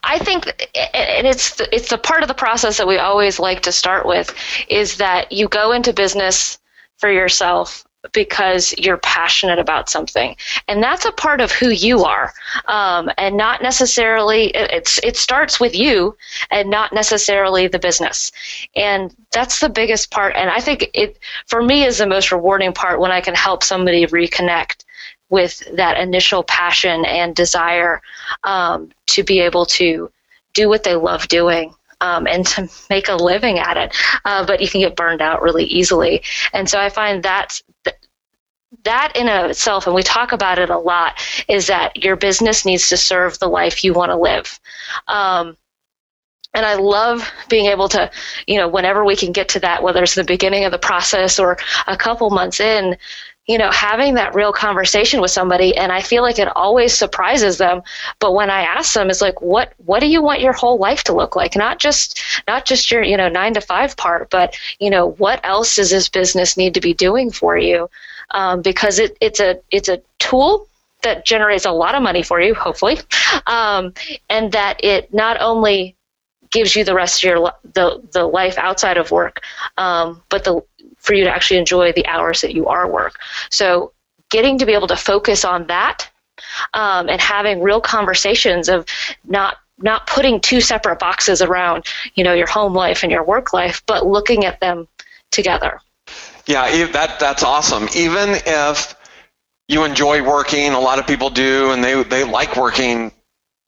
I 0.02 0.18
think, 0.18 0.46
and 0.75 1.25
it's 1.25 1.60
it's 1.72 1.90
the 1.90 1.98
part 1.98 2.22
of 2.22 2.28
the 2.28 2.34
process 2.34 2.78
that 2.78 2.88
we 2.88 2.98
always 2.98 3.38
like 3.38 3.62
to 3.62 3.70
start 3.70 4.06
with, 4.06 4.34
is 4.68 4.96
that 4.96 5.30
you 5.30 5.46
go 5.46 5.70
into 5.70 5.92
business 5.92 6.58
for 6.96 7.12
yourself 7.12 7.84
because 8.12 8.73
you're 8.78 8.99
passionate 8.99 9.59
about 9.59 9.88
something 9.88 10.37
and 10.69 10.83
that's 10.83 11.05
a 11.05 11.12
part 11.12 11.40
of 11.40 11.50
who 11.50 11.71
you 11.71 12.05
are 12.05 12.33
um, 12.67 13.11
and 13.19 13.37
not 13.37 13.61
necessarily 13.61 14.47
it's 14.55 15.00
it 15.02 15.17
starts 15.17 15.59
with 15.59 15.75
you 15.75 16.17
and 16.50 16.71
not 16.71 16.93
necessarily 16.93 17.67
the 17.67 17.78
business 17.78 18.31
and 18.76 19.14
that's 19.33 19.59
the 19.59 19.69
biggest 19.69 20.12
part 20.12 20.35
and 20.37 20.49
i 20.49 20.61
think 20.61 20.88
it 20.95 21.19
for 21.47 21.61
me 21.61 21.85
is 21.85 21.99
the 21.99 22.07
most 22.07 22.31
rewarding 22.31 22.73
part 22.73 23.00
when 23.00 23.11
i 23.11 23.21
can 23.21 23.35
help 23.35 23.64
somebody 23.64 24.07
reconnect 24.07 24.85
with 25.28 25.62
that 25.76 25.99
initial 25.99 26.43
passion 26.45 27.05
and 27.05 27.35
desire 27.35 28.00
um, 28.45 28.90
to 29.07 29.23
be 29.23 29.40
able 29.40 29.67
to 29.67 30.11
do 30.55 30.69
what 30.69 30.85
they 30.85 30.95
love 30.95 31.28
doing 31.28 31.75
um, 32.00 32.26
and 32.26 32.47
to 32.47 32.69
make 32.90 33.09
a 33.09 33.14
living 33.14 33.59
at 33.59 33.76
it. 33.76 33.95
Uh, 34.25 34.47
but 34.47 34.61
you 34.61 34.69
can 34.69 34.81
get 34.81 34.97
burned 34.97 35.21
out 35.21 35.43
really 35.43 35.64
easily. 35.64 36.23
And 36.52 36.69
so 36.69 36.78
I 36.78 36.88
find 36.88 37.23
that 37.23 37.61
that 38.84 39.12
in 39.16 39.28
itself, 39.28 39.87
and 39.87 39.94
we 39.94 40.02
talk 40.02 40.32
about 40.32 40.58
it 40.58 40.70
a 40.70 40.78
lot, 40.78 41.20
is 41.48 41.66
that 41.68 41.96
your 42.04 42.16
business 42.16 42.64
needs 42.64 42.88
to 42.90 42.96
serve 42.96 43.38
the 43.38 43.48
life 43.48 43.84
you 43.84 43.92
want 43.92 44.10
to 44.10 44.16
live. 44.16 44.60
Um, 45.06 45.56
and 46.54 46.64
I 46.64 46.75
love 46.75 47.30
being 47.48 47.66
able 47.66 47.88
to, 47.90 48.10
you 48.46 48.58
know, 48.58 48.68
whenever 48.68 49.04
we 49.04 49.16
can 49.16 49.32
get 49.32 49.48
to 49.50 49.60
that, 49.60 49.82
whether 49.82 50.02
it's 50.02 50.14
the 50.14 50.25
beginning 50.25 50.64
of 50.64 50.72
the 50.72 50.78
process 50.78 51.38
or 51.38 51.58
a 51.87 51.96
couple 51.96 52.30
months 52.30 52.58
in, 52.58 52.96
you 53.46 53.58
know, 53.58 53.70
having 53.70 54.14
that 54.14 54.34
real 54.34 54.52
conversation 54.52 55.20
with 55.20 55.30
somebody 55.30 55.76
and 55.76 55.90
I 55.90 56.02
feel 56.02 56.22
like 56.22 56.38
it 56.38 56.48
always 56.56 56.92
surprises 56.92 57.58
them. 57.58 57.82
But 58.18 58.34
when 58.34 58.50
I 58.50 58.62
ask 58.62 58.92
them, 58.94 59.08
it's 59.08 59.22
like, 59.22 59.40
what 59.40 59.72
what 59.78 60.00
do 60.00 60.06
you 60.06 60.22
want 60.22 60.40
your 60.40 60.52
whole 60.52 60.78
life 60.78 61.02
to 61.04 61.14
look 61.14 61.37
like? 61.37 61.56
Not 61.56 61.78
just 61.78 62.20
not 62.46 62.64
just 62.66 62.90
your, 62.90 63.02
you 63.02 63.16
know, 63.16 63.28
nine 63.28 63.54
to 63.54 63.60
five 63.60 63.96
part, 63.96 64.28
but 64.30 64.54
you 64.78 64.90
know, 64.90 65.12
what 65.12 65.40
else 65.44 65.76
does 65.76 65.90
this 65.90 66.08
business 66.08 66.56
need 66.56 66.75
to 66.75 66.80
be 66.80 66.92
doing 66.94 67.30
for 67.30 67.56
you? 67.56 67.88
Um, 68.30 68.62
because 68.62 68.99
it, 68.99 69.16
it's 69.20 69.40
a 69.40 69.61
it's 69.70 69.88
a 69.88 70.00
tool 70.18 70.68
that 71.02 71.25
generates 71.25 71.64
a 71.64 71.70
lot 71.70 71.94
of 71.94 72.02
money 72.02 72.23
for 72.23 72.40
you, 72.40 72.54
hopefully, 72.54 72.99
um, 73.47 73.94
and 74.28 74.52
that 74.52 74.82
it 74.85 75.12
not 75.14 75.40
only 75.40 75.97
gives 76.50 76.75
you 76.75 76.85
the 76.85 76.94
rest 76.94 77.23
of 77.23 77.28
your 77.28 77.52
the 77.75 78.02
the 78.12 78.26
life 78.26 78.58
outside 78.58 78.97
of 78.97 79.11
work, 79.11 79.42
um, 79.76 80.23
but 80.28 80.44
the 80.44 80.62
for 80.99 81.14
you 81.14 81.25
to 81.25 81.30
actually 81.30 81.58
enjoy 81.58 81.92
the 81.92 82.06
hours 82.06 82.40
that 82.40 82.54
you 82.54 82.66
are 82.66 82.90
work. 82.90 83.18
So 83.50 83.92
getting 84.30 84.58
to 84.58 84.66
be 84.66 84.75
able 84.75 84.88
to 84.88 84.97
focus 84.97 85.44
on 85.44 85.66
that 85.68 86.11
um, 86.75 87.08
and 87.08 87.20
having 87.20 87.62
real 87.62 87.80
conversations 87.80 88.68
of 88.68 88.85
not 89.25 89.58
not 89.80 90.06
putting 90.06 90.40
two 90.40 90.61
separate 90.61 90.99
boxes 90.99 91.40
around 91.40 91.87
you 92.14 92.25
know 92.25 92.35
your 92.35 92.49
home 92.49 92.75
life 92.75 93.02
and 93.02 93.12
your 93.12 93.25
work 93.25 93.52
life, 93.52 93.82
but 93.87 94.06
looking 94.06 94.44
at 94.44 94.61
them 94.61 94.88
together. 95.30 95.80
Yeah, 96.46 96.86
that 96.92 97.20
that's 97.20 97.42
awesome. 97.42 97.88
Even 97.94 98.30
if 98.46 98.94
you 99.68 99.84
enjoy 99.84 100.22
working, 100.22 100.72
a 100.72 100.80
lot 100.80 100.98
of 100.98 101.06
people 101.06 101.30
do, 101.30 101.72
and 101.72 101.84
they 101.84 102.02
they 102.04 102.24
like 102.24 102.56
working 102.56 103.12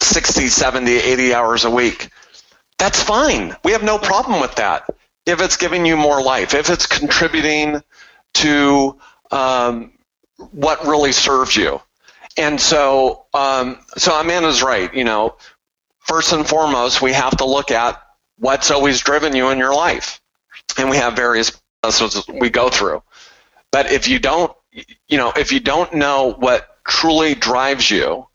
60, 0.00 0.48
70, 0.48 0.92
80 0.92 1.34
hours 1.34 1.64
a 1.64 1.70
week. 1.70 2.08
That's 2.78 3.02
fine. 3.02 3.54
We 3.64 3.72
have 3.72 3.82
no 3.82 3.98
problem 3.98 4.40
with 4.40 4.54
that 4.56 4.88
if 5.26 5.40
it's 5.42 5.56
giving 5.56 5.84
you 5.86 5.96
more 5.96 6.22
life, 6.22 6.54
if 6.54 6.70
it's 6.70 6.86
contributing 6.86 7.82
to 8.34 8.98
um, 9.30 9.92
what 10.52 10.84
really 10.86 11.12
serves 11.12 11.56
you. 11.56 11.80
And 12.36 12.60
so, 12.60 13.26
um, 13.34 13.78
so 13.96 14.18
Amanda's 14.18 14.62
right. 14.62 14.92
You 14.94 15.04
know, 15.04 15.36
first 15.98 16.32
and 16.32 16.46
foremost, 16.46 17.02
we 17.02 17.12
have 17.12 17.36
to 17.38 17.44
look 17.44 17.70
at 17.70 18.00
what's 18.38 18.70
always 18.70 19.00
driven 19.00 19.36
you 19.36 19.50
in 19.50 19.58
your 19.58 19.74
life, 19.74 20.20
and 20.78 20.88
we 20.88 20.96
have 20.96 21.14
various 21.16 21.59
processes 21.82 22.26
we 22.28 22.50
go 22.50 22.68
through. 22.68 23.02
But 23.72 23.92
if 23.92 24.08
you 24.08 24.18
don't, 24.18 24.52
you 24.72 25.18
know, 25.18 25.32
if 25.36 25.52
you 25.52 25.60
don't 25.60 25.94
know 25.94 26.32
what 26.38 26.68
truly 26.86 27.34
drives 27.34 27.90
you, 27.90 28.26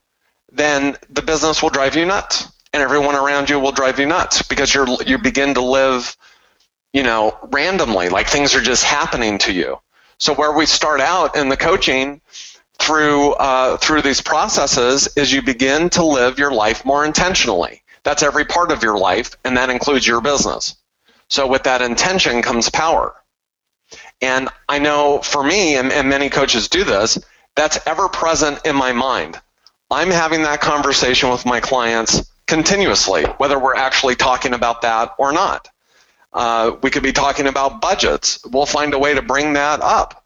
then 0.51 0.95
the 1.09 1.21
business 1.21 1.61
will 1.61 1.69
drive 1.69 1.95
you 1.95 2.05
nuts, 2.05 2.51
and 2.73 2.81
everyone 2.81 3.15
around 3.15 3.49
you 3.49 3.59
will 3.59 3.71
drive 3.71 3.99
you 3.99 4.05
nuts 4.05 4.41
because 4.43 4.73
you're 4.73 4.87
you 5.05 5.17
begin 5.17 5.53
to 5.55 5.61
live 5.61 6.15
you 6.95 7.03
know, 7.03 7.37
randomly, 7.51 8.07
like 8.07 8.25
things 8.27 8.55
are 8.55 8.61
just 8.61 8.85
happening 8.85 9.37
to 9.39 9.51
you. 9.51 9.77
So 10.17 10.33
where 10.33 10.53
we 10.53 10.65
start 10.65 11.01
out 11.01 11.35
in 11.35 11.49
the 11.49 11.57
coaching 11.57 12.21
through 12.79 13.33
uh, 13.33 13.75
through 13.77 14.01
these 14.01 14.21
processes 14.21 15.09
is 15.17 15.33
you 15.33 15.41
begin 15.41 15.89
to 15.89 16.05
live 16.05 16.39
your 16.39 16.51
life 16.53 16.85
more 16.85 17.03
intentionally. 17.03 17.83
That's 18.03 18.23
every 18.23 18.45
part 18.45 18.71
of 18.71 18.81
your 18.81 18.97
life, 18.97 19.35
and 19.43 19.57
that 19.57 19.69
includes 19.69 20.07
your 20.07 20.21
business. 20.21 20.77
So 21.27 21.47
with 21.47 21.63
that 21.63 21.81
intention 21.81 22.41
comes 22.41 22.69
power. 22.69 23.13
And 24.21 24.49
I 24.67 24.79
know 24.79 25.19
for 25.19 25.43
me, 25.43 25.75
and, 25.75 25.91
and 25.91 26.09
many 26.09 26.29
coaches 26.29 26.69
do 26.69 26.83
this, 26.83 27.19
that's 27.55 27.79
ever 27.85 28.09
present 28.09 28.65
in 28.65 28.75
my 28.75 28.91
mind. 28.93 29.39
I'm 29.91 30.09
having 30.09 30.43
that 30.43 30.61
conversation 30.61 31.29
with 31.29 31.45
my 31.45 31.59
clients 31.59 32.31
continuously, 32.47 33.23
whether 33.23 33.59
we're 33.59 33.75
actually 33.75 34.15
talking 34.15 34.53
about 34.53 34.81
that 34.81 35.13
or 35.17 35.31
not. 35.31 35.69
Uh, 36.33 36.75
we 36.81 36.89
could 36.89 37.03
be 37.03 37.13
talking 37.13 37.47
about 37.47 37.81
budgets. 37.81 38.39
We'll 38.45 38.65
find 38.65 38.93
a 38.93 38.99
way 38.99 39.13
to 39.13 39.21
bring 39.21 39.53
that 39.53 39.81
up. 39.81 40.25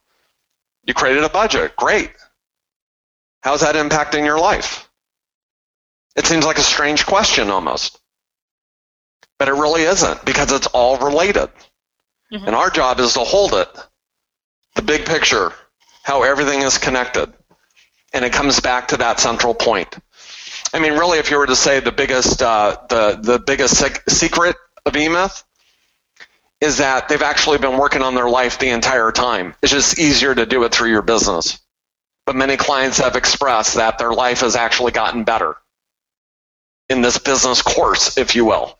You 0.85 0.93
created 0.93 1.23
a 1.23 1.29
budget. 1.29 1.75
Great. 1.75 2.11
How's 3.41 3.61
that 3.61 3.75
impacting 3.75 4.25
your 4.25 4.39
life? 4.39 4.89
It 6.15 6.25
seems 6.25 6.45
like 6.45 6.57
a 6.57 6.61
strange 6.61 7.05
question 7.05 7.49
almost. 7.49 7.99
But 9.37 9.47
it 9.47 9.53
really 9.53 9.83
isn't 9.83 10.25
because 10.25 10.51
it's 10.51 10.67
all 10.67 10.97
related. 10.97 11.49
Mm-hmm. 12.31 12.45
And 12.45 12.55
our 12.55 12.69
job 12.69 12.99
is 12.99 13.13
to 13.13 13.21
hold 13.21 13.53
it, 13.53 13.69
the 14.75 14.81
big 14.81 15.05
picture, 15.05 15.51
how 16.03 16.23
everything 16.23 16.61
is 16.61 16.77
connected. 16.77 17.33
And 18.13 18.25
it 18.25 18.33
comes 18.33 18.59
back 18.59 18.89
to 18.89 18.97
that 18.97 19.19
central 19.19 19.53
point. 19.53 19.95
I 20.73 20.79
mean, 20.79 20.93
really, 20.93 21.17
if 21.19 21.31
you 21.31 21.37
were 21.37 21.47
to 21.47 21.55
say 21.55 21.79
the 21.79 21.91
biggest, 21.91 22.41
uh, 22.41 22.77
the, 22.89 23.19
the 23.21 23.39
biggest 23.39 23.77
sec- 23.77 24.07
secret 24.09 24.55
of 24.85 24.93
eMyth 24.93 25.43
is 26.61 26.77
that 26.77 27.07
they've 27.07 27.21
actually 27.21 27.57
been 27.57 27.77
working 27.77 28.01
on 28.01 28.15
their 28.15 28.29
life 28.29 28.59
the 28.59 28.69
entire 28.69 29.11
time. 29.11 29.55
It's 29.61 29.71
just 29.71 29.97
easier 29.97 30.35
to 30.35 30.45
do 30.45 30.63
it 30.63 30.73
through 30.73 30.89
your 30.89 31.01
business. 31.01 31.59
But 32.25 32.35
many 32.35 32.57
clients 32.57 32.99
have 32.99 33.15
expressed 33.15 33.75
that 33.75 33.97
their 33.97 34.13
life 34.13 34.41
has 34.41 34.55
actually 34.55 34.91
gotten 34.91 35.23
better 35.23 35.55
in 36.89 37.01
this 37.01 37.17
business 37.17 37.61
course, 37.61 38.17
if 38.17 38.35
you 38.35 38.45
will. 38.45 38.77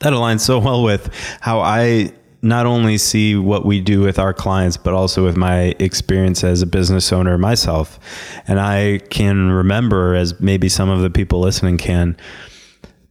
That 0.00 0.12
aligns 0.12 0.40
so 0.40 0.58
well 0.58 0.82
with 0.82 1.10
how 1.40 1.60
I 1.60 2.12
not 2.46 2.66
only 2.66 2.98
see 2.98 3.36
what 3.36 3.64
we 3.64 3.80
do 3.80 4.00
with 4.00 4.18
our 4.18 4.32
clients, 4.32 4.76
but 4.76 4.94
also 4.94 5.24
with 5.24 5.36
my 5.36 5.74
experience 5.78 6.44
as 6.44 6.62
a 6.62 6.66
business 6.66 7.12
owner 7.12 7.36
myself. 7.38 7.98
And 8.46 8.60
I 8.60 9.00
can 9.10 9.50
remember, 9.50 10.14
as 10.14 10.40
maybe 10.40 10.68
some 10.68 10.88
of 10.88 11.00
the 11.00 11.10
people 11.10 11.40
listening 11.40 11.78
can, 11.78 12.16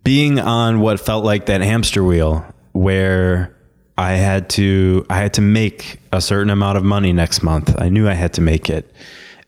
being 0.03 0.39
on 0.39 0.79
what 0.79 0.99
felt 0.99 1.25
like 1.25 1.47
that 1.47 1.61
hamster 1.61 2.03
wheel 2.03 2.45
where 2.73 3.55
I 3.97 4.13
had 4.13 4.49
to 4.51 5.05
I 5.09 5.17
had 5.17 5.33
to 5.35 5.41
make 5.41 5.99
a 6.11 6.21
certain 6.21 6.49
amount 6.49 6.77
of 6.77 6.83
money 6.83 7.13
next 7.13 7.43
month. 7.43 7.73
I 7.79 7.89
knew 7.89 8.07
I 8.07 8.13
had 8.13 8.33
to 8.33 8.41
make 8.41 8.69
it. 8.69 8.93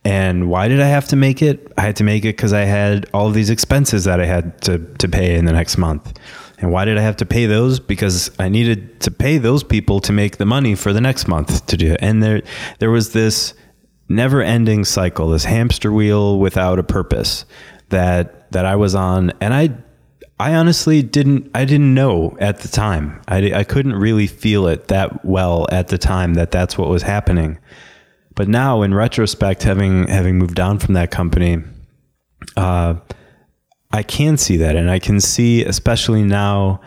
And 0.06 0.50
why 0.50 0.70
did 0.70 0.80
I 0.80 0.88
have 0.88 1.08
to 1.10 1.18
make 1.18 1.42
it? 1.42 1.72
I 1.78 1.82
had 1.82 1.98
to 1.98 2.04
make 2.06 2.24
it 2.24 2.38
because 2.38 2.54
I 2.54 2.62
had 2.62 3.10
all 3.14 3.28
of 3.28 3.34
these 3.34 3.50
expenses 3.50 4.06
that 4.06 4.22
I 4.22 4.26
had 4.26 4.62
to, 4.62 4.80
to 5.00 5.10
pay 5.10 5.36
in 5.36 5.44
the 5.44 5.52
next 5.52 5.78
month. 5.78 6.18
And 6.60 6.72
why 6.72 6.86
did 6.86 6.98
I 6.98 7.02
have 7.02 7.18
to 7.18 7.26
pay 7.26 7.46
those? 7.46 7.80
Because 7.80 8.32
I 8.40 8.50
needed 8.50 9.00
to 9.02 9.12
pay 9.12 9.38
those 9.38 9.64
people 9.64 10.00
to 10.02 10.12
make 10.12 10.38
the 10.38 10.46
money 10.46 10.76
for 10.76 10.92
the 10.92 11.02
next 11.02 11.28
month 11.28 11.66
to 11.68 11.78
do 11.78 11.94
it. 11.94 12.00
And 12.02 12.24
there 12.24 12.42
there 12.80 12.90
was 12.90 13.14
this 13.14 13.54
never 14.10 14.42
ending 14.42 14.86
cycle, 14.86 15.30
this 15.30 15.46
hamster 15.46 15.92
wheel 15.92 16.40
without 16.40 16.80
a 16.80 16.84
purpose 16.84 17.46
that 17.90 18.52
that 18.52 18.66
I 18.66 18.76
was 18.76 18.96
on. 18.96 19.34
And 19.40 19.54
I 19.54 19.78
I 20.40 20.56
honestly 20.56 21.04
didn't 21.04 21.52
I 21.54 21.66
didn't 21.66 21.94
know 21.94 22.36
at 22.40 22.60
the 22.60 22.68
time. 22.68 23.22
I, 23.28 23.54
I 23.54 23.64
couldn't 23.64 23.96
really 23.96 24.28
feel 24.28 24.68
it 24.68 24.88
that 24.88 25.24
well 25.24 25.68
at 25.72 25.90
the 25.90 25.98
time 25.98 26.36
that 26.36 26.52
that's 26.52 26.78
what 26.78 26.90
was 26.90 27.04
happening. 27.04 27.60
But 28.36 28.48
now 28.48 28.82
in 28.82 28.94
retrospect 28.94 29.64
having 29.64 30.08
having 30.08 30.38
moved 30.38 30.60
on 30.60 30.80
from 30.80 30.96
that 30.96 31.12
company 31.12 31.64
uh, 32.56 32.96
I 33.92 34.04
can 34.04 34.38
see 34.38 34.58
that 34.58 34.76
and 34.76 34.92
I 34.92 35.00
can 35.00 35.20
see 35.20 35.64
especially 35.64 36.24
now 36.24 36.82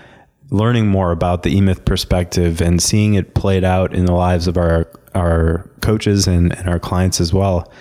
learning 0.51 0.89
more 0.89 1.13
about 1.13 1.43
the 1.43 1.55
eMyth 1.55 1.85
perspective 1.85 2.61
and 2.61 2.83
seeing 2.83 3.15
it 3.15 3.35
played 3.35 3.65
out 3.65 3.95
in 3.95 4.05
the 4.05 4.13
lives 4.13 4.47
of 4.47 4.57
our 4.57 4.91
our 5.15 5.71
coaches 5.81 6.27
and, 6.27 6.57
and 6.57 6.69
our 6.69 6.79
clients 6.79 7.21
as 7.21 7.33
well. 7.33 7.73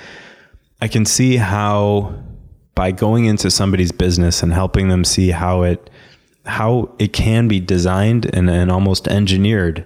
I 0.81 0.87
can 0.87 1.05
see 1.05 1.37
how 1.37 2.15
by 2.75 2.91
going 2.91 3.25
into 3.25 3.51
somebody's 3.51 3.91
business 3.91 4.41
and 4.41 4.53
helping 4.53 4.87
them 4.87 5.03
see 5.03 5.31
how 5.31 5.63
it 5.63 5.89
how 6.45 6.89
it 6.97 7.13
can 7.13 7.47
be 7.47 7.59
designed 7.59 8.33
and, 8.33 8.49
and 8.49 8.71
almost 8.71 9.07
engineered 9.07 9.85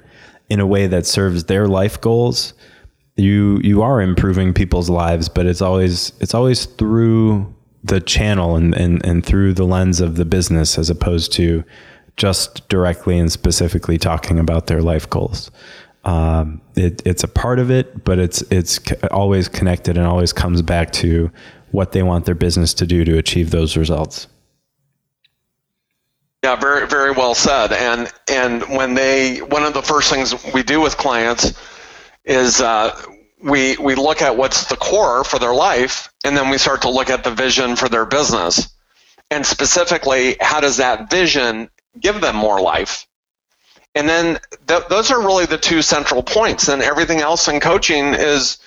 in 0.49 0.59
a 0.59 0.67
way 0.67 0.87
that 0.87 1.05
serves 1.05 1.45
their 1.45 1.67
life 1.67 1.99
goals 1.99 2.53
you 3.15 3.59
you 3.63 3.81
are 3.81 4.01
improving 4.01 4.53
people's 4.53 4.89
lives 4.89 5.27
but 5.27 5.45
it's 5.45 5.61
always 5.61 6.13
it's 6.19 6.33
always 6.33 6.65
through 6.65 7.53
the 7.83 7.99
channel 8.01 8.55
and, 8.55 8.73
and 8.75 9.05
and 9.05 9.25
through 9.25 9.53
the 9.53 9.65
lens 9.65 9.99
of 9.99 10.15
the 10.15 10.25
business 10.25 10.77
as 10.77 10.89
opposed 10.89 11.33
to 11.33 11.63
just 12.15 12.67
directly 12.69 13.17
and 13.17 13.31
specifically 13.31 13.97
talking 13.97 14.39
about 14.39 14.67
their 14.67 14.81
life 14.81 15.09
goals 15.09 15.51
um, 16.05 16.61
it, 16.75 17.01
it's 17.05 17.23
a 17.23 17.27
part 17.27 17.59
of 17.59 17.71
it 17.71 18.03
but 18.03 18.19
it's 18.19 18.41
it's 18.51 18.79
always 19.11 19.47
connected 19.47 19.97
and 19.97 20.05
always 20.05 20.31
comes 20.33 20.61
back 20.61 20.91
to 20.91 21.31
what 21.73 21.91
they 21.91 22.03
want 22.03 22.25
their 22.25 22.35
business 22.35 22.73
to 22.75 22.85
do 22.85 23.03
to 23.03 23.17
achieve 23.17 23.49
those 23.49 23.75
results. 23.75 24.27
Yeah, 26.43 26.55
very 26.55 26.87
very 26.87 27.11
well 27.11 27.33
said. 27.33 27.73
And 27.73 28.11
and 28.29 28.61
when 28.77 28.93
they 28.93 29.39
one 29.39 29.63
of 29.63 29.73
the 29.73 29.81
first 29.81 30.11
things 30.11 30.35
we 30.53 30.61
do 30.61 30.79
with 30.79 30.97
clients 30.97 31.59
is 32.25 32.61
uh, 32.61 32.95
we 33.43 33.77
we 33.77 33.95
look 33.95 34.21
at 34.21 34.37
what's 34.37 34.65
the 34.65 34.77
core 34.77 35.23
for 35.23 35.39
their 35.39 35.53
life, 35.53 36.11
and 36.23 36.35
then 36.35 36.49
we 36.49 36.57
start 36.57 36.83
to 36.83 36.89
look 36.89 37.09
at 37.09 37.23
the 37.23 37.31
vision 37.31 37.75
for 37.75 37.89
their 37.89 38.05
business, 38.05 38.69
and 39.29 39.45
specifically 39.45 40.37
how 40.39 40.61
does 40.61 40.77
that 40.77 41.09
vision 41.09 41.69
give 41.99 42.21
them 42.21 42.35
more 42.35 42.61
life. 42.61 43.05
And 43.95 44.09
then 44.09 44.39
th- 44.67 44.87
those 44.89 45.11
are 45.11 45.19
really 45.21 45.45
the 45.45 45.57
two 45.57 45.81
central 45.81 46.23
points, 46.23 46.67
and 46.69 46.81
everything 46.81 47.19
else 47.19 47.47
in 47.47 47.59
coaching 47.59 48.13
is 48.13 48.57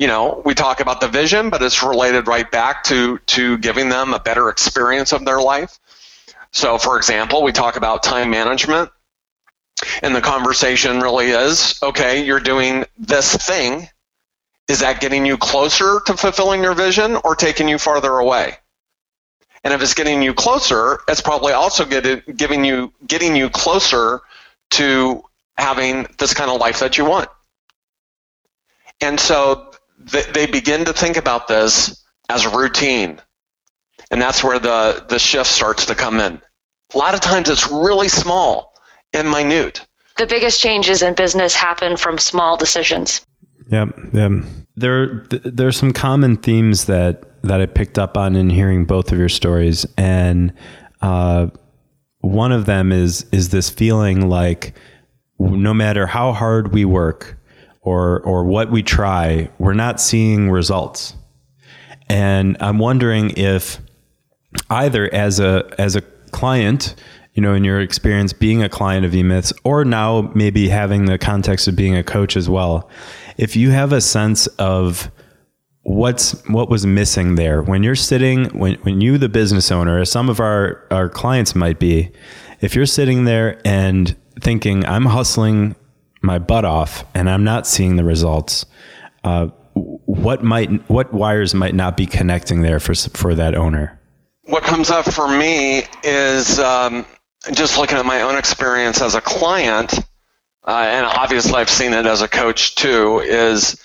you 0.00 0.06
know, 0.06 0.40
we 0.46 0.54
talk 0.54 0.80
about 0.80 1.02
the 1.02 1.08
vision, 1.08 1.50
but 1.50 1.62
it's 1.62 1.82
related 1.82 2.26
right 2.26 2.50
back 2.50 2.84
to 2.84 3.18
to 3.26 3.58
giving 3.58 3.90
them 3.90 4.14
a 4.14 4.18
better 4.18 4.48
experience 4.48 5.12
of 5.12 5.26
their 5.26 5.42
life. 5.42 5.78
So, 6.52 6.78
for 6.78 6.96
example, 6.96 7.42
we 7.42 7.52
talk 7.52 7.76
about 7.76 8.02
time 8.02 8.30
management, 8.30 8.90
and 10.02 10.16
the 10.16 10.22
conversation 10.22 11.00
really 11.00 11.26
is, 11.26 11.78
okay, 11.82 12.24
you're 12.24 12.40
doing 12.40 12.86
this 12.98 13.36
thing. 13.36 13.90
Is 14.70 14.78
that 14.78 15.00
getting 15.00 15.26
you 15.26 15.36
closer 15.36 16.00
to 16.06 16.16
fulfilling 16.16 16.62
your 16.62 16.74
vision 16.74 17.16
or 17.24 17.34
taking 17.34 17.68
you 17.68 17.76
farther 17.76 18.18
away? 18.18 18.56
And 19.64 19.74
if 19.74 19.82
it's 19.82 19.94
getting 19.94 20.22
you 20.22 20.32
closer, 20.32 21.00
it's 21.08 21.20
probably 21.20 21.52
also 21.52 21.84
giving 21.84 22.64
you 22.64 22.92
getting 23.04 23.34
you 23.34 23.50
closer 23.50 24.20
to 24.78 25.24
having 25.58 26.06
this 26.18 26.34
kind 26.34 26.52
of 26.52 26.60
life 26.60 26.78
that 26.78 26.98
you 26.98 27.04
want. 27.04 27.28
And 29.00 29.18
so 29.18 29.72
they 29.98 30.46
begin 30.46 30.84
to 30.84 30.92
think 30.92 31.16
about 31.16 31.48
this 31.48 32.04
as 32.28 32.46
routine. 32.46 33.20
And 34.12 34.22
that's 34.22 34.44
where 34.44 34.60
the, 34.60 35.04
the 35.08 35.18
shift 35.18 35.50
starts 35.50 35.86
to 35.86 35.96
come 35.96 36.20
in. 36.20 36.40
A 36.94 36.98
lot 36.98 37.14
of 37.14 37.20
times 37.20 37.48
it's 37.48 37.68
really 37.72 38.08
small 38.08 38.72
and 39.12 39.28
minute. 39.28 39.84
The 40.16 40.28
biggest 40.28 40.60
changes 40.60 41.02
in 41.02 41.14
business 41.14 41.56
happen 41.56 41.96
from 41.96 42.18
small 42.18 42.56
decisions. 42.56 43.26
Yep. 43.70 43.98
yep. 44.12 44.32
There, 44.76 45.26
are 45.60 45.72
some 45.72 45.92
common 45.92 46.36
themes 46.36 46.86
that, 46.86 47.42
that 47.42 47.60
I 47.60 47.66
picked 47.66 47.98
up 47.98 48.16
on 48.16 48.36
in 48.36 48.50
hearing 48.50 48.84
both 48.84 49.12
of 49.12 49.18
your 49.18 49.28
stories. 49.28 49.86
And 49.96 50.52
uh, 51.02 51.48
one 52.20 52.52
of 52.52 52.66
them 52.66 52.92
is, 52.92 53.26
is 53.32 53.50
this 53.50 53.70
feeling 53.70 54.28
like 54.28 54.74
no 55.38 55.72
matter 55.72 56.06
how 56.06 56.32
hard 56.32 56.72
we 56.72 56.84
work, 56.84 57.40
or 57.82 58.20
or 58.20 58.44
what 58.44 58.70
we 58.70 58.82
try, 58.82 59.50
we're 59.58 59.74
not 59.74 60.00
seeing 60.00 60.50
results. 60.50 61.14
And 62.08 62.56
I'm 62.60 62.78
wondering 62.78 63.30
if 63.36 63.78
either 64.68 65.12
as 65.14 65.40
a 65.40 65.68
as 65.78 65.96
a 65.96 66.02
client, 66.30 66.94
you 67.34 67.42
know, 67.42 67.54
in 67.54 67.64
your 67.64 67.80
experience 67.80 68.32
being 68.32 68.62
a 68.62 68.68
client 68.68 69.06
of 69.06 69.12
eMyths, 69.12 69.52
or 69.64 69.84
now 69.84 70.30
maybe 70.34 70.68
having 70.68 71.06
the 71.06 71.18
context 71.18 71.68
of 71.68 71.76
being 71.76 71.96
a 71.96 72.04
coach 72.04 72.36
as 72.36 72.48
well, 72.48 72.90
if 73.40 73.56
you 73.56 73.70
have 73.70 73.92
a 73.92 74.00
sense 74.00 74.46
of 74.58 75.10
what's 75.82 76.32
what 76.46 76.68
was 76.68 76.84
missing 76.86 77.36
there 77.36 77.62
when 77.62 77.82
you're 77.82 77.94
sitting 77.94 78.44
when 78.58 78.74
when 78.82 79.00
you 79.00 79.16
the 79.16 79.28
business 79.28 79.72
owner 79.72 79.98
as 79.98 80.10
some 80.10 80.28
of 80.28 80.38
our 80.38 80.86
our 80.90 81.08
clients 81.08 81.54
might 81.54 81.78
be 81.78 82.10
if 82.60 82.74
you're 82.74 82.84
sitting 82.86 83.24
there 83.24 83.58
and 83.64 84.14
thinking 84.40 84.84
i'm 84.84 85.06
hustling 85.06 85.74
my 86.22 86.38
butt 86.38 86.64
off 86.64 87.04
and 87.14 87.28
I'm 87.28 87.44
not 87.44 87.66
seeing 87.66 87.96
the 87.96 88.04
results, 88.04 88.66
uh, 89.24 89.46
what 89.74 90.42
might 90.42 90.70
what 90.90 91.12
wires 91.12 91.54
might 91.54 91.74
not 91.74 91.96
be 91.96 92.06
connecting 92.06 92.62
there 92.62 92.80
for 92.80 92.94
for 92.94 93.34
that 93.34 93.54
owner? 93.54 93.98
What 94.44 94.62
comes 94.64 94.90
up 94.90 95.06
for 95.06 95.28
me 95.28 95.84
is 96.02 96.58
um, 96.58 97.06
just 97.52 97.78
looking 97.78 97.96
at 97.96 98.04
my 98.04 98.22
own 98.22 98.36
experience 98.36 99.00
as 99.00 99.14
a 99.14 99.20
client, 99.20 100.00
uh, 100.66 100.84
and 100.88 101.06
obviously 101.06 101.54
I've 101.54 101.70
seen 101.70 101.92
it 101.92 102.06
as 102.06 102.22
a 102.22 102.28
coach 102.28 102.74
too. 102.74 103.20
Is 103.20 103.80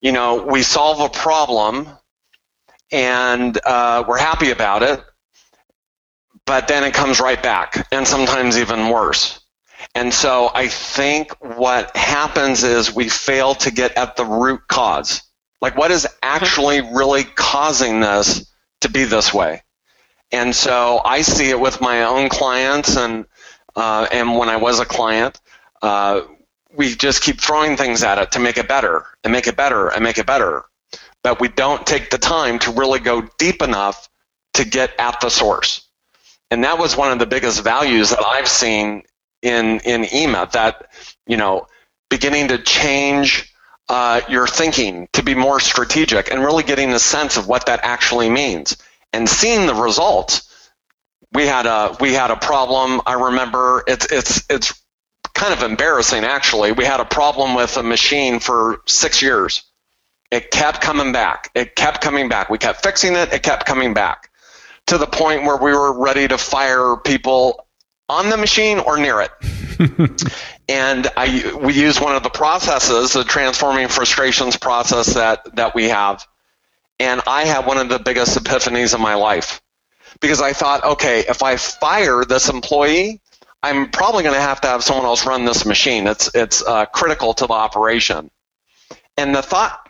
you 0.00 0.12
know 0.12 0.44
we 0.44 0.62
solve 0.62 1.00
a 1.00 1.08
problem 1.08 1.88
and 2.92 3.58
uh, 3.64 4.04
we're 4.06 4.18
happy 4.18 4.50
about 4.50 4.82
it, 4.82 5.02
but 6.46 6.68
then 6.68 6.84
it 6.84 6.94
comes 6.94 7.20
right 7.20 7.40
back, 7.42 7.86
and 7.92 8.06
sometimes 8.06 8.58
even 8.58 8.88
worse. 8.88 9.40
And 9.94 10.12
so 10.12 10.50
I 10.54 10.68
think 10.68 11.32
what 11.40 11.96
happens 11.96 12.64
is 12.64 12.94
we 12.94 13.08
fail 13.08 13.54
to 13.56 13.70
get 13.70 13.96
at 13.96 14.16
the 14.16 14.24
root 14.24 14.60
cause. 14.68 15.22
Like, 15.60 15.76
what 15.76 15.90
is 15.90 16.06
actually 16.22 16.80
really 16.80 17.24
causing 17.24 18.00
this 18.00 18.50
to 18.80 18.88
be 18.88 19.04
this 19.04 19.32
way? 19.32 19.62
And 20.32 20.54
so 20.54 21.00
I 21.04 21.22
see 21.22 21.50
it 21.50 21.60
with 21.60 21.80
my 21.80 22.04
own 22.04 22.28
clients, 22.28 22.96
and 22.96 23.26
uh, 23.76 24.06
and 24.12 24.36
when 24.36 24.48
I 24.48 24.56
was 24.56 24.80
a 24.80 24.84
client, 24.84 25.40
uh, 25.82 26.22
we 26.74 26.94
just 26.94 27.22
keep 27.22 27.40
throwing 27.40 27.76
things 27.76 28.02
at 28.02 28.18
it 28.18 28.32
to 28.32 28.38
make 28.38 28.58
it 28.58 28.68
better 28.68 29.04
and 29.24 29.32
make 29.32 29.46
it 29.46 29.56
better 29.56 29.88
and 29.88 30.02
make 30.04 30.18
it 30.18 30.26
better. 30.26 30.64
But 31.22 31.40
we 31.40 31.48
don't 31.48 31.86
take 31.86 32.10
the 32.10 32.18
time 32.18 32.58
to 32.60 32.72
really 32.72 33.00
go 33.00 33.22
deep 33.38 33.62
enough 33.62 34.08
to 34.54 34.64
get 34.64 34.92
at 34.98 35.20
the 35.20 35.30
source. 35.30 35.86
And 36.50 36.64
that 36.64 36.78
was 36.78 36.96
one 36.96 37.12
of 37.12 37.18
the 37.18 37.26
biggest 37.26 37.62
values 37.62 38.10
that 38.10 38.24
I've 38.26 38.48
seen 38.48 39.02
in 39.42 39.80
in 39.80 40.02
eMyth 40.02 40.52
that 40.52 40.90
you 41.26 41.36
know 41.36 41.66
beginning 42.10 42.48
to 42.48 42.58
change 42.58 43.52
uh, 43.88 44.20
your 44.28 44.46
thinking 44.46 45.08
to 45.12 45.22
be 45.22 45.34
more 45.34 45.60
strategic 45.60 46.30
and 46.30 46.40
really 46.40 46.62
getting 46.62 46.92
a 46.92 46.98
sense 46.98 47.36
of 47.36 47.48
what 47.48 47.66
that 47.66 47.80
actually 47.82 48.28
means 48.28 48.76
and 49.12 49.28
seeing 49.28 49.66
the 49.66 49.74
results. 49.74 50.46
We 51.32 51.46
had 51.46 51.66
a 51.66 51.96
we 52.00 52.12
had 52.12 52.30
a 52.30 52.36
problem. 52.36 53.00
I 53.06 53.14
remember 53.14 53.84
it's 53.86 54.06
it's 54.10 54.44
it's 54.50 54.80
kind 55.34 55.52
of 55.52 55.62
embarrassing 55.62 56.24
actually. 56.24 56.72
We 56.72 56.84
had 56.84 57.00
a 57.00 57.04
problem 57.04 57.54
with 57.54 57.76
a 57.76 57.82
machine 57.82 58.40
for 58.40 58.82
six 58.86 59.22
years. 59.22 59.62
It 60.30 60.50
kept 60.50 60.80
coming 60.80 61.12
back. 61.12 61.50
It 61.54 61.74
kept 61.74 62.00
coming 62.00 62.28
back. 62.28 62.50
We 62.50 62.58
kept 62.58 62.82
fixing 62.82 63.14
it. 63.14 63.32
It 63.32 63.42
kept 63.42 63.66
coming 63.66 63.94
back 63.94 64.30
to 64.86 64.98
the 64.98 65.06
point 65.06 65.42
where 65.42 65.56
we 65.56 65.72
were 65.72 66.00
ready 66.00 66.26
to 66.28 66.38
fire 66.38 66.96
people 66.96 67.66
on 68.08 68.28
the 68.28 68.36
machine 68.36 68.78
or 68.78 68.96
near 68.96 69.20
it. 69.20 69.30
and 70.68 71.08
I, 71.16 71.56
we 71.60 71.74
use 71.74 72.00
one 72.00 72.14
of 72.14 72.22
the 72.22 72.30
processes, 72.30 73.12
the 73.12 73.24
transforming 73.24 73.88
frustrations 73.88 74.56
process 74.56 75.14
that, 75.14 75.56
that 75.56 75.74
we 75.74 75.88
have. 75.88 76.26
And 76.98 77.22
I 77.26 77.44
had 77.44 77.66
one 77.66 77.78
of 77.78 77.88
the 77.88 77.98
biggest 77.98 78.36
epiphanies 78.36 78.94
of 78.94 79.00
my 79.00 79.14
life 79.14 79.62
because 80.20 80.40
I 80.40 80.52
thought, 80.52 80.84
okay, 80.84 81.20
if 81.20 81.42
I 81.42 81.56
fire 81.56 82.24
this 82.24 82.48
employee, 82.48 83.20
I'm 83.62 83.90
probably 83.90 84.22
going 84.22 84.34
to 84.34 84.40
have 84.40 84.60
to 84.62 84.68
have 84.68 84.82
someone 84.82 85.04
else 85.06 85.26
run 85.26 85.44
this 85.44 85.66
machine. 85.66 86.06
It's, 86.06 86.30
it's 86.34 86.62
uh, 86.62 86.86
critical 86.86 87.34
to 87.34 87.46
the 87.46 87.52
operation. 87.52 88.30
And 89.16 89.34
the 89.34 89.42
thought 89.42 89.86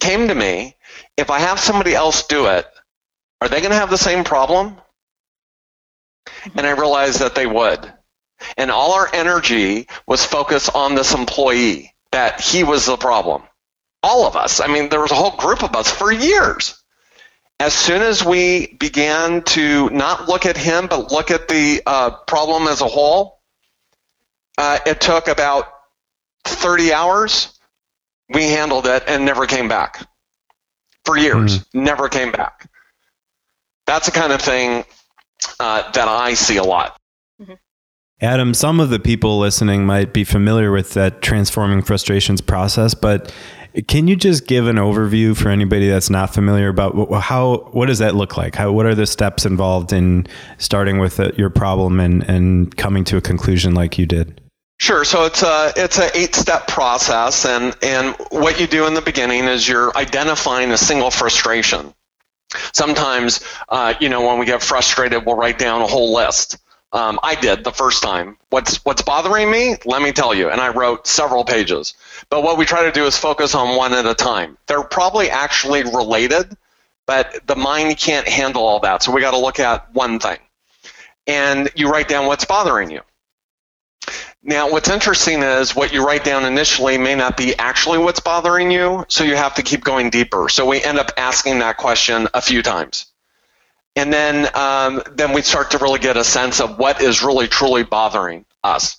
came 0.00 0.28
to 0.28 0.34
me 0.34 0.76
if 1.16 1.30
I 1.30 1.38
have 1.38 1.58
somebody 1.58 1.94
else 1.94 2.26
do 2.26 2.46
it, 2.46 2.66
are 3.40 3.48
they 3.48 3.60
going 3.60 3.70
to 3.70 3.78
have 3.78 3.90
the 3.90 3.98
same 3.98 4.24
problem? 4.24 4.76
And 6.54 6.66
I 6.66 6.72
realized 6.72 7.20
that 7.20 7.34
they 7.34 7.46
would. 7.46 7.92
And 8.56 8.70
all 8.70 8.92
our 8.92 9.08
energy 9.12 9.88
was 10.06 10.24
focused 10.24 10.74
on 10.74 10.94
this 10.94 11.14
employee, 11.14 11.94
that 12.12 12.40
he 12.40 12.64
was 12.64 12.86
the 12.86 12.96
problem. 12.96 13.42
All 14.02 14.26
of 14.26 14.36
us. 14.36 14.60
I 14.60 14.68
mean, 14.68 14.88
there 14.90 15.00
was 15.00 15.10
a 15.10 15.16
whole 15.16 15.36
group 15.36 15.62
of 15.62 15.74
us 15.74 15.90
for 15.90 16.12
years. 16.12 16.77
As 17.60 17.74
soon 17.74 18.02
as 18.02 18.24
we 18.24 18.74
began 18.74 19.42
to 19.42 19.90
not 19.90 20.28
look 20.28 20.46
at 20.46 20.56
him, 20.56 20.86
but 20.86 21.10
look 21.10 21.30
at 21.30 21.48
the 21.48 21.82
uh, 21.84 22.10
problem 22.26 22.68
as 22.68 22.80
a 22.80 22.86
whole, 22.86 23.40
uh, 24.56 24.78
it 24.86 25.00
took 25.00 25.26
about 25.26 25.64
30 26.44 26.92
hours. 26.92 27.58
We 28.28 28.44
handled 28.44 28.86
it 28.86 29.04
and 29.08 29.24
never 29.24 29.46
came 29.46 29.68
back. 29.68 30.06
For 31.04 31.16
years, 31.16 31.58
mm. 31.58 31.64
never 31.74 32.08
came 32.08 32.30
back. 32.30 32.70
That's 33.86 34.06
the 34.06 34.12
kind 34.12 34.32
of 34.32 34.40
thing 34.40 34.84
uh, 35.58 35.90
that 35.92 36.08
I 36.08 36.34
see 36.34 36.58
a 36.58 36.62
lot. 36.62 37.00
Mm-hmm. 37.40 37.54
Adam, 38.20 38.52
some 38.52 38.80
of 38.80 38.90
the 38.90 38.98
people 38.98 39.38
listening 39.38 39.86
might 39.86 40.12
be 40.12 40.24
familiar 40.24 40.70
with 40.70 40.92
that 40.94 41.22
transforming 41.22 41.82
frustrations 41.82 42.40
process, 42.40 42.94
but 42.94 43.32
can 43.86 44.08
you 44.08 44.16
just 44.16 44.46
give 44.46 44.66
an 44.66 44.76
overview 44.76 45.36
for 45.36 45.50
anybody 45.50 45.88
that's 45.88 46.10
not 46.10 46.32
familiar 46.32 46.68
about 46.68 46.94
how 47.20 47.68
what 47.72 47.86
does 47.86 47.98
that 47.98 48.14
look 48.14 48.36
like? 48.36 48.54
How 48.54 48.72
what 48.72 48.86
are 48.86 48.94
the 48.94 49.06
steps 49.06 49.46
involved 49.46 49.92
in 49.92 50.26
starting 50.58 50.98
with 50.98 51.20
a, 51.20 51.28
uh, 51.28 51.36
your 51.36 51.50
problem 51.50 52.00
and 52.00 52.22
and 52.24 52.76
coming 52.76 53.04
to 53.04 53.16
a 53.16 53.20
conclusion 53.20 53.74
like 53.74 53.98
you 53.98 54.06
did? 54.06 54.40
Sure. 54.80 55.04
So 55.04 55.24
it's 55.24 55.42
a 55.42 55.72
it's 55.76 55.98
an 55.98 56.10
eight 56.14 56.34
step 56.34 56.68
process, 56.68 57.44
and 57.44 57.76
and 57.82 58.14
what 58.30 58.60
you 58.60 58.66
do 58.66 58.86
in 58.86 58.94
the 58.94 59.02
beginning 59.02 59.44
is 59.44 59.68
you're 59.68 59.96
identifying 59.96 60.70
a 60.70 60.78
single 60.78 61.10
frustration. 61.10 61.92
Sometimes, 62.72 63.44
uh, 63.68 63.94
you 64.00 64.08
know, 64.08 64.26
when 64.26 64.38
we 64.38 64.46
get 64.46 64.62
frustrated, 64.62 65.26
we'll 65.26 65.36
write 65.36 65.58
down 65.58 65.82
a 65.82 65.86
whole 65.86 66.14
list. 66.14 66.58
Um, 66.92 67.20
I 67.22 67.34
did 67.34 67.64
the 67.64 67.72
first 67.72 68.02
time. 68.02 68.38
What's 68.48 68.84
what's 68.84 69.02
bothering 69.02 69.50
me? 69.50 69.76
Let 69.84 70.00
me 70.00 70.12
tell 70.12 70.34
you. 70.34 70.48
And 70.48 70.60
I 70.60 70.68
wrote 70.68 71.06
several 71.06 71.44
pages. 71.44 71.94
But 72.30 72.42
what 72.42 72.56
we 72.56 72.64
try 72.64 72.84
to 72.84 72.92
do 72.92 73.04
is 73.04 73.16
focus 73.16 73.54
on 73.54 73.76
one 73.76 73.92
at 73.92 74.06
a 74.06 74.14
time. 74.14 74.56
They're 74.66 74.82
probably 74.82 75.28
actually 75.28 75.82
related, 75.82 76.56
but 77.06 77.46
the 77.46 77.56
mind 77.56 77.98
can't 77.98 78.26
handle 78.26 78.66
all 78.66 78.80
that. 78.80 79.02
So 79.02 79.12
we 79.12 79.20
got 79.20 79.32
to 79.32 79.38
look 79.38 79.60
at 79.60 79.92
one 79.94 80.18
thing. 80.18 80.38
And 81.26 81.68
you 81.74 81.90
write 81.90 82.08
down 82.08 82.26
what's 82.26 82.46
bothering 82.46 82.90
you. 82.90 83.02
Now, 84.42 84.70
what's 84.70 84.88
interesting 84.88 85.42
is 85.42 85.76
what 85.76 85.92
you 85.92 86.06
write 86.06 86.24
down 86.24 86.46
initially 86.46 86.96
may 86.96 87.14
not 87.14 87.36
be 87.36 87.54
actually 87.58 87.98
what's 87.98 88.20
bothering 88.20 88.70
you, 88.70 89.04
so 89.08 89.24
you 89.24 89.36
have 89.36 89.56
to 89.56 89.62
keep 89.62 89.84
going 89.84 90.08
deeper. 90.08 90.48
So 90.48 90.64
we 90.64 90.82
end 90.82 90.98
up 90.98 91.10
asking 91.18 91.58
that 91.58 91.76
question 91.76 92.28
a 92.32 92.40
few 92.40 92.62
times. 92.62 93.07
And 93.98 94.12
then, 94.12 94.48
um, 94.54 95.02
then 95.12 95.32
we 95.32 95.42
start 95.42 95.72
to 95.72 95.78
really 95.78 95.98
get 95.98 96.16
a 96.16 96.24
sense 96.24 96.60
of 96.60 96.78
what 96.78 97.02
is 97.02 97.22
really 97.22 97.48
truly 97.48 97.82
bothering 97.82 98.44
us. 98.62 98.98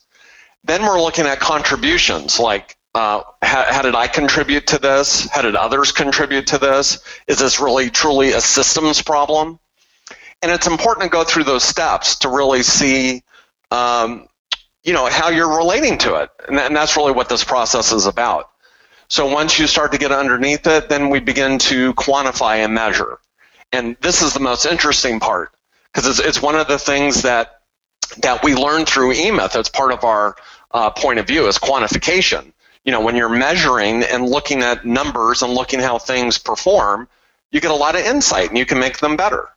Then 0.66 0.84
we're 0.84 1.02
looking 1.02 1.26
at 1.26 1.40
contributions 1.40 2.38
like 2.38 2.78
uh, 2.94 3.22
how, 3.42 3.66
how, 3.70 3.82
did 3.82 3.96
I 3.96 4.08
contribute 4.08 4.68
to 4.68 4.78
this? 4.78 5.30
How 5.30 5.42
did 5.42 5.56
others 5.56 5.94
contribute 5.94 6.48
to 6.48 6.58
this? 6.58 7.02
Is 7.28 7.40
this 7.40 7.62
really 7.62 7.90
truly 7.90 8.32
a 8.32 8.42
systems 8.42 9.02
problem? 9.02 9.60
And 10.42 10.52
it's 10.52 10.68
important 10.68 11.06
to 11.06 11.10
go 11.10 11.24
through 11.24 11.46
those 11.46 11.64
steps 11.64 12.18
to 12.20 12.30
really 12.30 12.64
see 12.64 13.24
um, 13.72 14.28
you 14.84 14.94
know 14.94 15.06
how 15.06 15.30
you're 15.30 15.58
relating 15.58 15.98
to 16.00 16.16
it 16.16 16.30
and, 16.48 16.58
and 16.60 16.76
that's 16.76 16.96
really 16.96 17.12
what 17.12 17.30
this 17.30 17.44
process 17.44 17.92
is 17.92 18.06
about 18.06 18.50
so 19.08 19.32
once 19.32 19.60
you 19.60 19.68
start 19.68 19.92
to 19.92 19.98
get 19.98 20.12
underneath 20.12 20.66
it 20.68 20.90
then 20.90 21.10
we 21.10 21.20
begin 21.20 21.60
to 21.60 21.94
quantify 21.94 22.64
and 22.64 22.74
measure 22.74 23.20
and 23.72 23.96
this 24.02 24.22
is 24.22 24.34
the 24.34 24.40
most 24.40 24.66
interesting 24.66 25.20
part 25.20 25.52
because 25.94 26.08
it's, 26.08 26.28
it's 26.28 26.42
one 26.42 26.56
of 26.56 26.68
the 26.68 26.80
things 26.80 27.24
that 27.24 27.62
that 28.18 28.44
we 28.44 28.56
learn 28.56 28.86
through 28.86 29.14
emyth 29.14 29.56
it's 29.56 29.70
part 29.70 29.92
of 29.92 30.04
our 30.04 30.36
uh, 30.72 30.90
point 30.90 31.20
of 31.20 31.28
view 31.28 31.48
is 31.48 31.58
quantification 31.58 32.52
you 32.84 32.92
know 32.92 33.02
when 33.02 33.16
you're 33.16 33.30
measuring 33.30 34.04
and 34.04 34.28
looking 34.28 34.62
at 34.62 34.86
numbers 34.86 35.42
and 35.42 35.54
looking 35.54 35.80
how 35.80 35.98
things 36.00 36.38
perform 36.38 37.08
you 37.52 37.62
get 37.62 37.72
a 37.72 37.76
lot 37.76 37.96
of 37.96 38.02
insight 38.02 38.50
and 38.50 38.58
you 38.58 38.66
can 38.66 38.80
make 38.80 39.00
them 39.00 39.16
better 39.16 39.50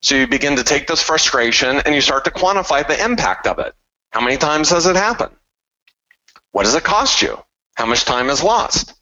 so 0.00 0.16
you 0.16 0.26
begin 0.26 0.56
to 0.56 0.64
take 0.64 0.86
this 0.86 1.02
frustration 1.02 1.80
and 1.84 1.94
you 1.94 2.00
start 2.00 2.24
to 2.24 2.30
quantify 2.30 2.86
the 2.86 3.04
impact 3.04 3.46
of 3.46 3.58
it 3.58 3.74
how 4.12 4.20
many 4.20 4.36
times 4.36 4.68
does 4.68 4.86
it 4.86 4.94
happen? 4.94 5.30
What 6.52 6.64
does 6.64 6.74
it 6.74 6.84
cost 6.84 7.22
you? 7.22 7.42
How 7.74 7.86
much 7.86 8.04
time 8.04 8.28
is 8.28 8.42
lost? 8.42 8.94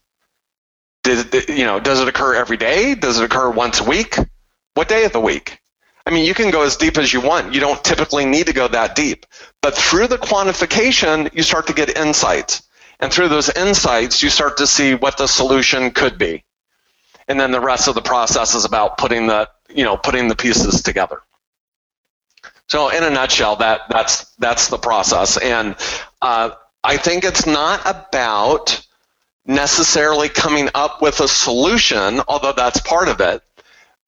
Did 1.02 1.48
you 1.48 1.64
know, 1.64 1.80
does 1.80 2.00
it 2.00 2.06
occur 2.06 2.34
every 2.34 2.56
day? 2.56 2.94
Does 2.94 3.18
it 3.18 3.24
occur 3.24 3.50
once 3.50 3.80
a 3.80 3.84
week? 3.84 4.16
What 4.80 4.88
day 4.88 5.04
of 5.04 5.12
the 5.12 5.20
week? 5.20 5.60
I 6.06 6.10
mean, 6.10 6.24
you 6.24 6.32
can 6.32 6.50
go 6.50 6.62
as 6.62 6.78
deep 6.78 6.96
as 6.96 7.12
you 7.12 7.20
want. 7.20 7.52
You 7.52 7.60
don't 7.60 7.84
typically 7.84 8.24
need 8.24 8.46
to 8.46 8.54
go 8.54 8.66
that 8.66 8.96
deep. 8.96 9.26
But 9.60 9.74
through 9.74 10.06
the 10.06 10.16
quantification, 10.16 11.28
you 11.34 11.42
start 11.42 11.66
to 11.66 11.74
get 11.74 11.98
insights. 11.98 12.62
And 12.98 13.12
through 13.12 13.28
those 13.28 13.50
insights, 13.50 14.22
you 14.22 14.30
start 14.30 14.56
to 14.56 14.66
see 14.66 14.94
what 14.94 15.18
the 15.18 15.26
solution 15.26 15.90
could 15.90 16.16
be. 16.16 16.44
And 17.28 17.38
then 17.38 17.50
the 17.50 17.60
rest 17.60 17.88
of 17.88 17.94
the 17.94 18.00
process 18.00 18.54
is 18.54 18.64
about 18.64 18.96
putting 18.96 19.26
the, 19.26 19.50
you 19.68 19.84
know, 19.84 19.98
putting 19.98 20.28
the 20.28 20.34
pieces 20.34 20.80
together. 20.80 21.20
So, 22.68 22.88
in 22.88 23.04
a 23.04 23.10
nutshell, 23.10 23.56
that 23.56 23.82
that's 23.90 24.24
that's 24.36 24.68
the 24.68 24.78
process, 24.78 25.36
and 25.36 25.76
uh, 26.22 26.52
I 26.82 26.96
think 26.96 27.24
it's 27.24 27.44
not 27.44 27.82
about 27.84 28.82
necessarily 29.44 30.30
coming 30.30 30.70
up 30.74 31.02
with 31.02 31.20
a 31.20 31.28
solution, 31.28 32.22
although 32.28 32.52
that's 32.52 32.80
part 32.80 33.08
of 33.08 33.20
it. 33.20 33.42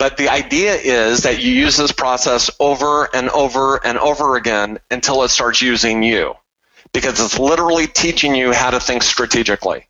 But 0.03 0.17
the 0.17 0.31
idea 0.31 0.75
is 0.75 1.23
that 1.23 1.45
you 1.45 1.53
use 1.53 1.77
this 1.77 1.93
process 1.93 2.51
over 2.59 3.09
and 3.15 3.31
over 3.31 3.77
and 3.87 3.97
over 3.99 4.35
again 4.35 4.81
until 4.91 5.23
it 5.23 5.29
starts 5.29 5.63
using 5.63 6.03
you, 6.03 6.35
because 6.93 7.21
it's 7.21 7.39
literally 7.39 7.87
teaching 7.87 8.35
you 8.35 8.53
how 8.53 8.71
to 8.71 8.81
think 8.81 9.05
strategically. 9.05 9.87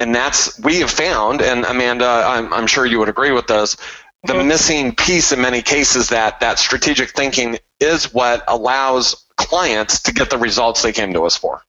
And 0.00 0.12
that's 0.12 0.58
we 0.58 0.80
have 0.80 0.90
found, 0.90 1.42
and 1.42 1.64
Amanda, 1.64 2.24
I'm, 2.26 2.52
I'm 2.52 2.66
sure 2.66 2.84
you 2.84 2.98
would 2.98 3.08
agree 3.08 3.30
with 3.30 3.46
this 3.46 3.76
the 4.24 4.32
mm-hmm. 4.32 4.48
missing 4.48 4.94
piece 4.96 5.30
in 5.30 5.40
many 5.40 5.62
cases 5.62 6.08
that 6.08 6.40
that 6.40 6.58
strategic 6.58 7.10
thinking 7.10 7.58
is 7.78 8.12
what 8.12 8.42
allows 8.48 9.26
clients 9.36 10.02
to 10.02 10.12
get 10.12 10.28
the 10.28 10.38
results 10.38 10.82
they 10.82 10.92
came 10.92 11.12
to 11.12 11.22
us 11.22 11.36
for. 11.36 11.62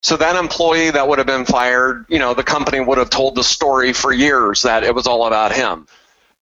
So 0.00 0.16
that 0.16 0.36
employee 0.36 0.90
that 0.90 1.06
would 1.06 1.18
have 1.18 1.26
been 1.26 1.44
fired, 1.44 2.06
you 2.08 2.18
know, 2.18 2.32
the 2.32 2.42
company 2.42 2.80
would 2.80 2.96
have 2.96 3.10
told 3.10 3.34
the 3.34 3.44
story 3.44 3.92
for 3.92 4.10
years 4.10 4.62
that 4.62 4.84
it 4.84 4.94
was 4.94 5.06
all 5.06 5.26
about 5.26 5.52
him. 5.52 5.86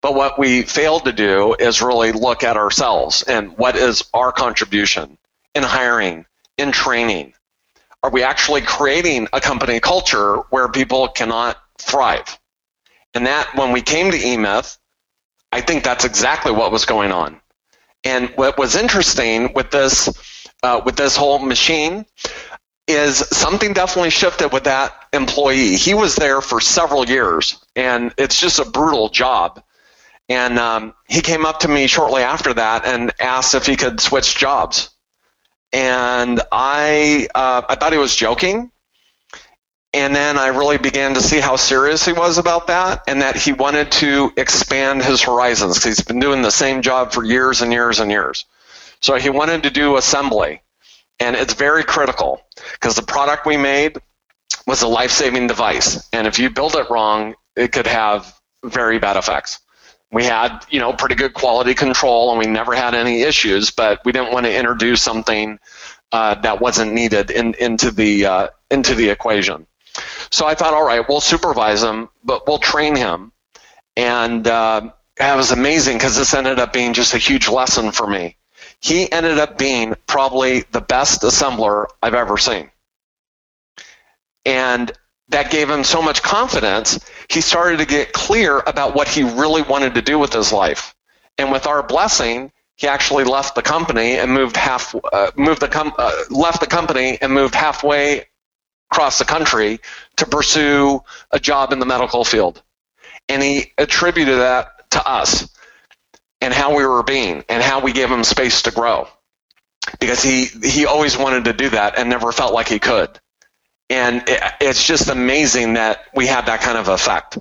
But 0.03 0.15
what 0.15 0.39
we 0.39 0.63
failed 0.63 1.05
to 1.05 1.13
do 1.13 1.55
is 1.59 1.83
really 1.83 2.13
look 2.13 2.43
at 2.43 2.57
ourselves 2.57 3.23
and 3.23 3.57
what 3.59 3.77
is 3.77 4.05
our 4.15 4.33
contribution 4.33 5.19
in 5.55 5.63
hiring, 5.63 6.25
in 6.57 6.73
training. 6.73 7.35
Are 8.03 8.11
we 8.11 8.23
actually 8.23 8.63
creating 8.63 9.29
a 9.33 9.41
company 9.41 9.79
culture 9.79 10.37
where 10.49 10.69
people 10.69 11.09
cannot 11.09 11.59
thrive? 11.79 12.39
And 13.13 13.27
that, 13.27 13.55
when 13.57 13.73
we 13.73 13.83
came 13.83 14.11
to 14.13 14.17
eMyth, 14.17 14.79
I 15.53 15.61
think 15.61 15.85
that's 15.85 16.05
exactly 16.05 16.53
what 16.53 16.73
was 16.73 16.87
going 16.87 17.13
on. 17.13 17.41
And 18.05 18.31
what 18.37 18.57
was 18.57 18.77
interesting 18.77 19.53
with 19.53 19.71
this, 19.71 20.09
uh, 20.63 20.81
with 20.85 20.97
this 20.97 21.17
whole 21.17 21.41
machine, 21.41 22.07
is 22.87 23.19
something 23.19 23.73
definitely 23.73 24.11
shifted 24.11 24.53
with 24.53 24.65
that 24.65 24.95
employee. 25.13 25.77
He 25.77 25.93
was 25.93 26.17
there 26.17 26.41
for 26.41 26.61
several 26.61 27.07
years, 27.07 27.63
and 27.77 28.15
it's 28.17 28.41
just 28.41 28.59
a 28.59 28.65
brutal 28.65 29.11
job. 29.11 29.63
And 30.31 30.61
um, 30.61 30.95
he 31.09 31.23
came 31.23 31.45
up 31.45 31.61
to 31.61 31.69
me 31.69 31.89
shortly 31.89 32.23
after 32.23 32.55
that 32.55 32.87
and 32.87 33.13
asked 33.19 33.57
if 33.57 33.67
he 33.67 33.75
could 33.75 34.01
switch 34.01 34.37
jobs. 34.37 34.89
And 35.73 36.41
I, 36.53 37.27
uh, 37.35 37.63
I 37.69 37.75
thought 37.75 37.93
he 37.93 37.99
was 37.99 38.15
joking. 38.15 38.71
And 39.93 40.15
then 40.15 40.39
I 40.39 40.49
really 40.49 40.79
began 40.79 41.15
to 41.15 41.21
see 41.21 41.41
how 41.41 41.57
serious 41.57 42.05
he 42.05 42.13
was 42.13 42.39
about 42.39 42.69
that 42.69 43.03
and 43.09 43.23
that 43.23 43.35
he 43.35 43.53
wanted 43.53 43.91
to 43.93 44.33
expand 44.37 45.03
his 45.03 45.21
horizons 45.21 45.83
he's 45.83 46.01
been 46.01 46.21
doing 46.21 46.43
the 46.43 46.53
same 46.53 46.81
job 46.81 47.11
for 47.11 47.25
years 47.25 47.61
and 47.61 47.73
years 47.73 47.99
and 47.99 48.09
years. 48.09 48.45
So 49.01 49.17
he 49.17 49.31
wanted 49.31 49.65
to 49.65 49.71
do 49.71 49.97
assembly. 49.97 50.63
And 51.19 51.35
it's 51.35 51.55
very 51.55 51.83
critical 51.83 52.41
because 52.75 52.95
the 52.95 53.03
product 53.03 53.47
we 53.47 53.57
made 53.57 53.99
was 54.65 54.83
a 54.83 54.89
life 54.89 55.11
saving 55.11 55.49
device. 55.49 56.09
And 56.13 56.29
if 56.29 56.39
you 56.39 56.51
build 56.51 56.77
it 56.77 56.89
wrong, 56.89 57.35
it 57.57 57.73
could 57.73 57.89
have 57.89 58.33
very 58.63 59.01
bad 59.01 59.17
effects 59.17 59.59
we 60.13 60.25
had 60.25 60.61
you 60.71 60.81
know 60.81 60.93
pretty 60.93 61.15
good 61.15 61.35
quality 61.35 61.75
control 61.75 62.31
and 62.31 62.39
we 62.39 62.47
never 62.47 62.75
had 62.75 62.95
any 62.95 63.23
issues 63.23 63.71
but 63.71 64.01
we 64.05 64.13
didn't 64.13 64.33
want 64.33 64.47
to 64.47 64.57
introduce 64.57 65.03
something 65.03 65.59
uh, 66.13 66.35
that 66.37 66.61
wasn't 66.61 66.93
needed 66.93 67.31
in, 67.31 67.55
into 67.55 67.91
the 67.91 68.27
uh, 68.27 68.49
into 68.71 68.95
the 68.95 69.09
equation. 69.09 69.67
So 70.31 70.47
i 70.47 70.55
thought 70.55 70.75
all 70.75 70.87
right 70.87 71.07
we'll 71.09 71.21
supervise 71.21 71.83
him 71.83 72.09
but 72.25 72.47
we'll 72.47 72.59
train 72.59 72.97
him. 72.97 73.33
And 73.97 74.47
uh, 74.47 74.93
it 75.19 75.37
was 75.37 75.51
amazing 75.53 75.99
because 75.99 76.17
this 76.17 76.33
ended 76.33 76.59
up 76.59 76.73
being 76.73 76.95
just 76.95 77.15
a 77.15 77.19
huge 77.19 77.49
lesson 77.49 77.93
for 77.93 78.07
me. 78.07 78.37
He 78.81 79.11
ended 79.13 79.39
up 79.39 79.59
being 79.59 79.95
probably 80.07 80.61
the 80.71 80.81
best 80.81 81.23
assembler 81.23 81.87
i've 82.03 82.15
ever 82.15 82.39
seen. 82.39 82.71
And 84.47 84.91
that 85.31 85.51
gave 85.51 85.71
him 85.71 85.85
so 85.85 86.03
much 86.03 86.23
confidence, 86.23 86.99
he 87.29 87.41
started 87.41 87.79
to 87.79 87.87
get 87.87 88.13
clear 88.13 88.59
about 88.59 88.95
what 88.95 89.09
he 89.09 89.23
really 89.23 89.63
wanted 89.63 89.95
to 89.95 90.03
do 90.03 90.19
with 90.19 90.33
his 90.33 90.53
life. 90.53 90.95
And 91.39 91.51
with 91.53 91.67
our 91.67 91.83
blessing, 91.83 92.53
he 92.77 92.89
actually 92.89 93.25
left 93.25 93.55
the 93.55 93.63
company 93.63 94.19
and 94.19 94.33
moved 94.33 94.57
half, 94.57 94.95
uh, 95.13 95.31
moved 95.37 95.61
the 95.61 95.69
com- 95.69 95.95
uh, 95.97 96.13
left 96.31 96.61
the 96.61 96.67
company 96.67 97.19
and 97.21 97.33
moved 97.33 97.55
halfway 97.55 98.27
across 98.91 99.19
the 99.19 99.25
country 99.25 99.81
to 100.17 100.27
pursue 100.27 101.03
a 101.31 101.39
job 101.39 101.73
in 101.73 101.79
the 101.79 101.87
medical 101.87 102.25
field. 102.25 102.63
And 103.29 103.43
he 103.43 103.73
attributed 103.79 104.39
that 104.39 104.91
to 104.91 105.09
us 105.09 105.49
and 106.41 106.53
how 106.53 106.77
we 106.77 106.85
were 106.85 107.05
being 107.05 107.45
and 107.49 107.63
how 107.63 107.81
we 107.81 107.93
gave 107.93 108.11
him 108.11 108.25
space 108.25 108.63
to 108.63 108.73
grow 108.73 109.07
because 110.01 110.23
he 110.23 110.47
he 110.47 110.87
always 110.87 111.17
wanted 111.17 111.45
to 111.45 111.53
do 111.53 111.69
that 111.71 111.97
and 111.99 112.09
never 112.09 112.33
felt 112.33 112.53
like 112.53 112.69
he 112.69 112.81
could 112.81 113.21
and 113.91 114.23
it, 114.29 114.43
it's 114.61 114.87
just 114.87 115.09
amazing 115.09 115.75
that 115.75 116.07
we 116.15 116.27
have 116.29 116.47
that 116.47 116.61
kind 116.61 116.79
of 116.79 116.89
effect. 116.89 117.39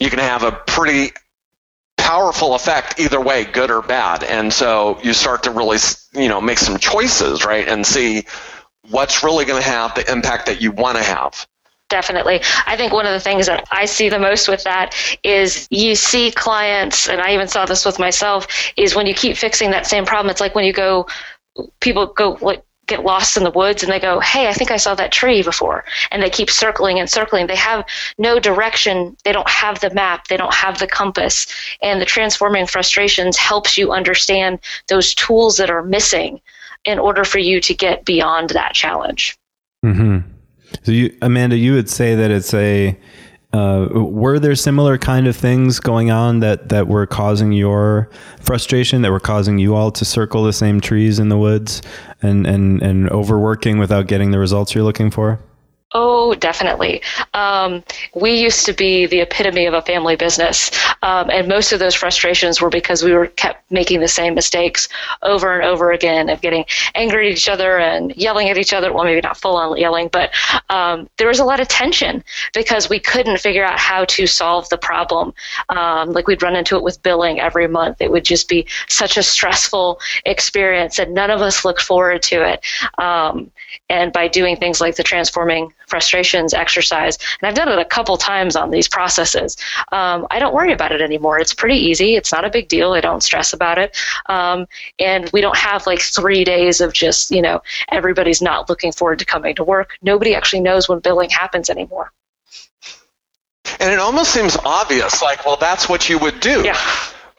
You 0.00 0.10
can 0.10 0.18
have 0.18 0.42
a 0.42 0.52
pretty 0.52 1.12
powerful 1.96 2.54
effect 2.54 2.98
either 2.98 3.20
way, 3.20 3.44
good 3.44 3.70
or 3.70 3.82
bad. 3.82 4.24
And 4.24 4.52
so 4.52 4.98
you 5.02 5.12
start 5.12 5.44
to 5.44 5.50
really, 5.52 5.78
you 6.14 6.28
know, 6.28 6.40
make 6.40 6.58
some 6.58 6.78
choices, 6.78 7.44
right? 7.44 7.68
And 7.68 7.86
see 7.86 8.24
what's 8.90 9.22
really 9.22 9.44
going 9.44 9.62
to 9.62 9.68
have 9.68 9.94
the 9.94 10.10
impact 10.10 10.46
that 10.46 10.60
you 10.60 10.72
want 10.72 10.96
to 10.96 11.04
have 11.04 11.46
definitely. 11.92 12.40
I 12.66 12.74
think 12.78 12.90
one 12.94 13.04
of 13.04 13.12
the 13.12 13.20
things 13.20 13.46
that 13.46 13.68
I 13.70 13.84
see 13.84 14.08
the 14.08 14.18
most 14.18 14.48
with 14.48 14.64
that 14.64 14.96
is 15.22 15.68
you 15.70 15.94
see 15.94 16.30
clients, 16.30 17.06
and 17.06 17.20
I 17.20 17.34
even 17.34 17.48
saw 17.48 17.66
this 17.66 17.84
with 17.84 17.98
myself, 17.98 18.46
is 18.78 18.96
when 18.96 19.06
you 19.06 19.12
keep 19.12 19.36
fixing 19.36 19.70
that 19.72 19.86
same 19.86 20.06
problem. 20.06 20.30
It's 20.30 20.40
like 20.40 20.54
when 20.54 20.64
you 20.64 20.72
go, 20.72 21.06
people 21.80 22.06
go 22.06 22.38
like 22.40 22.64
get 22.86 23.04
lost 23.04 23.36
in 23.36 23.44
the 23.44 23.50
woods 23.50 23.82
and 23.82 23.92
they 23.92 24.00
go, 24.00 24.20
Hey, 24.20 24.48
I 24.48 24.52
think 24.52 24.70
I 24.70 24.76
saw 24.76 24.94
that 24.94 25.12
tree 25.12 25.42
before. 25.42 25.84
And 26.10 26.22
they 26.22 26.30
keep 26.30 26.50
circling 26.50 26.98
and 26.98 27.08
circling. 27.08 27.46
They 27.46 27.56
have 27.56 27.84
no 28.18 28.38
direction. 28.38 29.16
They 29.24 29.32
don't 29.32 29.48
have 29.48 29.80
the 29.80 29.94
map. 29.94 30.28
They 30.28 30.36
don't 30.36 30.54
have 30.54 30.78
the 30.78 30.86
compass. 30.86 31.46
And 31.80 32.00
the 32.00 32.06
transforming 32.06 32.66
frustrations 32.66 33.36
helps 33.36 33.78
you 33.78 33.92
understand 33.92 34.58
those 34.88 35.14
tools 35.14 35.56
that 35.58 35.70
are 35.70 35.82
missing 35.82 36.40
in 36.84 36.98
order 36.98 37.24
for 37.24 37.38
you 37.38 37.60
to 37.60 37.74
get 37.74 38.04
beyond 38.04 38.50
that 38.50 38.74
challenge. 38.74 39.38
Mm-hmm. 39.84 40.28
So, 40.82 40.92
you, 40.92 41.16
Amanda, 41.22 41.56
you 41.56 41.74
would 41.74 41.88
say 41.88 42.14
that 42.14 42.30
it's 42.30 42.54
a 42.54 42.98
uh, 43.52 43.88
were 43.92 44.38
there 44.38 44.54
similar 44.54 44.96
kind 44.96 45.26
of 45.26 45.36
things 45.36 45.78
going 45.78 46.10
on 46.10 46.40
that, 46.40 46.70
that 46.70 46.88
were 46.88 47.06
causing 47.06 47.52
your 47.52 48.08
frustration, 48.40 49.02
that 49.02 49.10
were 49.10 49.20
causing 49.20 49.58
you 49.58 49.74
all 49.74 49.90
to 49.90 50.04
circle 50.04 50.44
the 50.44 50.52
same 50.52 50.80
trees 50.80 51.18
in 51.18 51.28
the 51.28 51.36
woods 51.36 51.82
and, 52.22 52.46
and, 52.46 52.82
and 52.82 53.10
overworking 53.10 53.78
without 53.78 54.06
getting 54.06 54.30
the 54.30 54.38
results 54.38 54.74
you're 54.74 54.84
looking 54.84 55.10
for? 55.10 55.38
Oh, 55.94 56.32
definitely. 56.34 57.02
Um, 57.34 57.84
we 58.14 58.32
used 58.32 58.64
to 58.64 58.72
be 58.72 59.04
the 59.04 59.20
epitome 59.20 59.66
of 59.66 59.74
a 59.74 59.82
family 59.82 60.16
business, 60.16 60.70
um, 61.02 61.28
and 61.28 61.48
most 61.48 61.72
of 61.72 61.80
those 61.80 61.94
frustrations 61.94 62.62
were 62.62 62.70
because 62.70 63.02
we 63.02 63.12
were 63.12 63.26
kept 63.26 63.70
making 63.70 64.00
the 64.00 64.08
same 64.08 64.34
mistakes 64.34 64.88
over 65.22 65.54
and 65.54 65.64
over 65.64 65.92
again, 65.92 66.30
of 66.30 66.40
getting 66.40 66.64
angry 66.94 67.26
at 67.30 67.36
each 67.36 67.48
other 67.48 67.78
and 67.78 68.14
yelling 68.16 68.48
at 68.48 68.56
each 68.56 68.72
other. 68.72 68.90
Well, 68.90 69.04
maybe 69.04 69.20
not 69.20 69.36
full 69.36 69.56
on 69.56 69.76
yelling, 69.76 70.08
but 70.10 70.30
um, 70.70 71.10
there 71.18 71.28
was 71.28 71.40
a 71.40 71.44
lot 71.44 71.60
of 71.60 71.68
tension 71.68 72.24
because 72.54 72.88
we 72.88 72.98
couldn't 72.98 73.38
figure 73.40 73.64
out 73.64 73.78
how 73.78 74.06
to 74.06 74.26
solve 74.26 74.68
the 74.70 74.78
problem. 74.78 75.34
Um, 75.68 76.12
like 76.12 76.26
we'd 76.26 76.42
run 76.42 76.56
into 76.56 76.76
it 76.76 76.82
with 76.82 77.02
billing 77.02 77.38
every 77.38 77.68
month. 77.68 78.00
It 78.00 78.10
would 78.10 78.24
just 78.24 78.48
be 78.48 78.66
such 78.88 79.18
a 79.18 79.22
stressful 79.22 80.00
experience, 80.24 80.98
and 80.98 81.12
none 81.12 81.30
of 81.30 81.42
us 81.42 81.66
looked 81.66 81.82
forward 81.82 82.22
to 82.22 82.48
it. 82.48 82.64
Um, 82.98 83.50
and 83.90 84.10
by 84.12 84.28
doing 84.28 84.56
things 84.56 84.80
like 84.80 84.96
the 84.96 85.02
transforming 85.02 85.72
frustrations 85.92 86.54
exercise, 86.54 87.18
and 87.38 87.46
I've 87.46 87.54
done 87.54 87.68
it 87.68 87.78
a 87.78 87.84
couple 87.84 88.16
times 88.16 88.56
on 88.56 88.70
these 88.70 88.88
processes, 88.88 89.58
um, 89.92 90.26
I 90.30 90.38
don't 90.38 90.54
worry 90.54 90.72
about 90.72 90.90
it 90.90 91.02
anymore. 91.02 91.38
It's 91.38 91.52
pretty 91.52 91.76
easy. 91.76 92.16
It's 92.16 92.32
not 92.32 92.46
a 92.46 92.50
big 92.50 92.66
deal. 92.68 92.92
I 92.94 93.02
don't 93.02 93.22
stress 93.22 93.52
about 93.52 93.76
it. 93.76 93.94
Um, 94.24 94.66
and 94.98 95.28
we 95.34 95.42
don't 95.42 95.58
have 95.58 95.86
like 95.86 96.00
three 96.00 96.44
days 96.44 96.80
of 96.80 96.94
just, 96.94 97.30
you 97.30 97.42
know, 97.42 97.60
everybody's 97.90 98.40
not 98.40 98.70
looking 98.70 98.90
forward 98.90 99.18
to 99.18 99.26
coming 99.26 99.54
to 99.56 99.64
work. 99.64 99.98
Nobody 100.00 100.34
actually 100.34 100.60
knows 100.60 100.88
when 100.88 101.00
billing 101.00 101.28
happens 101.28 101.68
anymore. 101.68 102.10
And 103.78 103.92
it 103.92 103.98
almost 103.98 104.32
seems 104.32 104.56
obvious, 104.64 105.20
like, 105.20 105.44
well, 105.44 105.58
that's 105.58 105.90
what 105.90 106.08
you 106.08 106.18
would 106.18 106.40
do. 106.40 106.62
Yeah. 106.64 106.80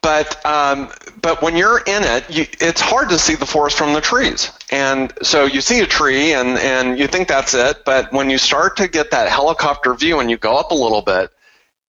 But 0.03 0.45
um, 0.45 0.91
but 1.21 1.41
when 1.41 1.55
you're 1.55 1.79
in 1.79 2.03
it, 2.03 2.29
you, 2.29 2.45
it's 2.59 2.81
hard 2.81 3.09
to 3.09 3.17
see 3.17 3.35
the 3.35 3.45
forest 3.45 3.77
from 3.77 3.93
the 3.93 4.01
trees. 4.01 4.51
And 4.69 5.11
so 5.23 5.45
you 5.45 5.61
see 5.61 5.79
a 5.79 5.85
tree 5.87 6.33
and, 6.33 6.59
and 6.59 6.99
you 6.99 7.07
think 7.07 7.29
that's 7.29 7.53
it, 7.53 7.85
but 7.85 8.11
when 8.11 8.29
you 8.29 8.37
start 8.37 8.77
to 8.77 8.89
get 8.89 9.11
that 9.11 9.29
helicopter 9.29 9.93
view 9.93 10.19
and 10.19 10.29
you 10.29 10.37
go 10.37 10.57
up 10.57 10.71
a 10.71 10.75
little 10.75 11.01
bit, 11.01 11.31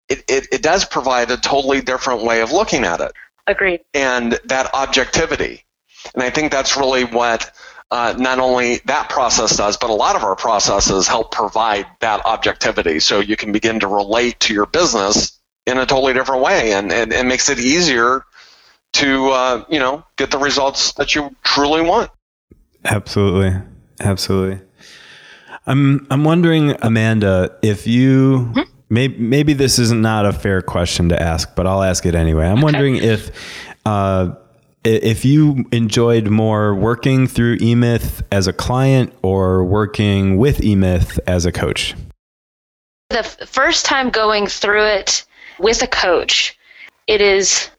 it, 0.07 0.23
it, 0.29 0.47
it 0.51 0.61
does 0.61 0.85
provide 0.85 1.31
a 1.31 1.37
totally 1.37 1.81
different 1.81 2.23
way 2.23 2.41
of 2.41 2.51
looking 2.51 2.83
at 2.83 3.01
it. 3.01 3.11
Agreed. 3.47 3.81
And 3.95 4.39
that 4.45 4.73
objectivity. 4.73 5.65
And 6.13 6.21
I 6.21 6.29
think 6.29 6.51
that's 6.51 6.77
really 6.77 7.05
what 7.05 7.51
uh, 7.89 8.13
not 8.17 8.37
only 8.39 8.77
that 8.85 9.09
process 9.09 9.57
does, 9.57 9.77
but 9.77 9.89
a 9.89 9.93
lot 9.93 10.15
of 10.15 10.23
our 10.23 10.35
processes 10.35 11.07
help 11.07 11.31
provide 11.31 11.87
that 12.01 12.23
objectivity. 12.25 12.99
So 12.99 13.19
you 13.19 13.35
can 13.35 13.51
begin 13.51 13.79
to 13.79 13.87
relate 13.87 14.39
to 14.41 14.53
your 14.53 14.67
business 14.67 15.34
in 15.65 15.77
a 15.77 15.85
totally 15.85 16.13
different 16.13 16.41
way, 16.41 16.73
and, 16.73 16.91
and 16.91 17.11
it 17.11 17.25
makes 17.25 17.49
it 17.49 17.59
easier 17.59 18.23
to 18.93 19.29
uh, 19.29 19.63
you 19.69 19.79
know 19.79 20.03
get 20.15 20.31
the 20.31 20.37
results 20.37 20.93
that 20.93 21.15
you 21.15 21.35
truly 21.43 21.81
want. 21.81 22.11
Absolutely, 22.83 23.53
absolutely. 23.99 24.61
I'm 25.65 26.05
I'm 26.09 26.23
wondering, 26.23 26.75
Amanda, 26.81 27.57
if 27.61 27.87
you 27.87 28.51
hmm? 28.53 28.61
maybe 28.89 29.17
maybe 29.17 29.53
this 29.53 29.79
is 29.79 29.91
not 29.91 30.25
a 30.25 30.33
fair 30.33 30.61
question 30.61 31.09
to 31.09 31.21
ask, 31.21 31.55
but 31.55 31.67
I'll 31.67 31.83
ask 31.83 32.05
it 32.05 32.15
anyway. 32.15 32.45
I'm 32.45 32.57
okay. 32.57 32.63
wondering 32.63 32.95
if. 32.97 33.31
Uh, 33.85 34.35
if 34.87 35.25
you 35.25 35.65
enjoyed 35.71 36.27
more 36.27 36.75
working 36.75 37.25
through 37.25 37.57
eMyth 37.57 38.21
as 38.31 38.45
a 38.45 38.53
client 38.53 39.11
or 39.23 39.65
working 39.65 40.37
with 40.37 40.59
eMyth 40.59 41.17
as 41.25 41.47
a 41.47 41.51
coach? 41.51 41.95
The 43.09 43.19
f- 43.19 43.49
first 43.49 43.85
time 43.85 44.11
going 44.11 44.45
through 44.45 44.85
it 44.85 45.25
with 45.59 45.81
a 45.81 45.87
coach, 45.87 46.57
it 47.07 47.21
is 47.21 47.69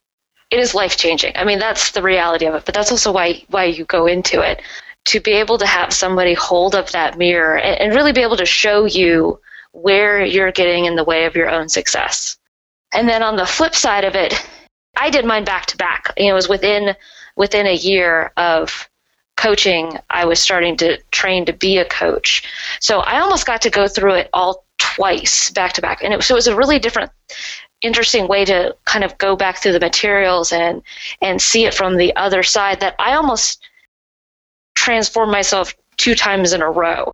it 0.50 0.60
is 0.60 0.74
life 0.74 0.96
changing. 0.96 1.32
I 1.36 1.44
mean, 1.44 1.58
that's 1.58 1.90
the 1.90 2.02
reality 2.02 2.46
of 2.46 2.54
it, 2.54 2.64
but 2.64 2.74
that's 2.74 2.92
also 2.92 3.12
why 3.12 3.44
why 3.48 3.64
you 3.64 3.84
go 3.84 4.06
into 4.06 4.40
it 4.40 4.62
to 5.06 5.20
be 5.20 5.32
able 5.32 5.58
to 5.58 5.66
have 5.66 5.92
somebody 5.92 6.34
hold 6.34 6.74
up 6.74 6.90
that 6.90 7.16
mirror 7.16 7.58
and, 7.58 7.80
and 7.80 7.94
really 7.94 8.12
be 8.12 8.22
able 8.22 8.36
to 8.36 8.46
show 8.46 8.84
you 8.84 9.40
where 9.72 10.24
you're 10.24 10.52
getting 10.52 10.84
in 10.84 10.96
the 10.96 11.04
way 11.04 11.26
of 11.26 11.36
your 11.36 11.50
own 11.50 11.68
success. 11.68 12.38
And 12.92 13.08
then 13.08 13.22
on 13.22 13.36
the 13.36 13.46
flip 13.46 13.74
side 13.74 14.04
of 14.04 14.14
it, 14.14 14.34
I 14.96 15.10
did 15.10 15.24
mine 15.24 15.44
back 15.44 15.66
to 15.66 15.76
back. 15.76 16.12
You 16.16 16.26
know, 16.26 16.32
it 16.32 16.34
was 16.34 16.48
within 16.48 16.94
within 17.36 17.66
a 17.66 17.74
year 17.74 18.32
of 18.36 18.88
coaching, 19.36 19.98
I 20.10 20.24
was 20.24 20.40
starting 20.40 20.76
to 20.78 20.98
train 21.10 21.44
to 21.46 21.52
be 21.52 21.78
a 21.78 21.84
coach. 21.84 22.42
So 22.80 23.00
I 23.00 23.20
almost 23.20 23.46
got 23.46 23.62
to 23.62 23.70
go 23.70 23.86
through 23.86 24.14
it 24.14 24.30
all 24.32 24.64
twice 24.78 25.50
back 25.50 25.74
to 25.74 25.82
back. 25.82 26.02
And 26.02 26.14
it, 26.14 26.22
so 26.22 26.34
it 26.34 26.36
was 26.36 26.46
a 26.46 26.56
really 26.56 26.78
different 26.78 27.10
interesting 27.82 28.26
way 28.28 28.44
to 28.44 28.74
kind 28.84 29.04
of 29.04 29.16
go 29.18 29.36
back 29.36 29.58
through 29.58 29.72
the 29.72 29.80
materials 29.80 30.52
and 30.52 30.82
and 31.20 31.40
see 31.40 31.64
it 31.64 31.74
from 31.74 31.96
the 31.96 32.14
other 32.16 32.42
side 32.42 32.80
that 32.80 32.94
I 32.98 33.14
almost 33.14 33.62
transformed 34.74 35.32
myself 35.32 35.74
two 35.96 36.14
times 36.14 36.52
in 36.52 36.62
a 36.62 36.70
row 36.70 37.12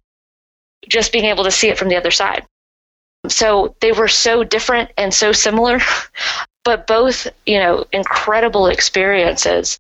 just 0.89 1.13
being 1.13 1.25
able 1.25 1.45
to 1.45 1.51
see 1.51 1.69
it 1.69 1.79
from 1.79 1.89
the 1.89 1.97
other 1.97 2.11
side. 2.11 2.45
So 3.29 3.77
they 3.81 3.93
were 3.93 4.09
so 4.09 4.43
different 4.43 4.91
and 4.97 5.15
so 5.15 5.33
similar, 5.33 5.81
but 6.65 6.87
both, 6.87 7.29
you 7.47 7.59
know, 7.59 7.85
incredible 7.93 8.67
experiences. 8.67 9.79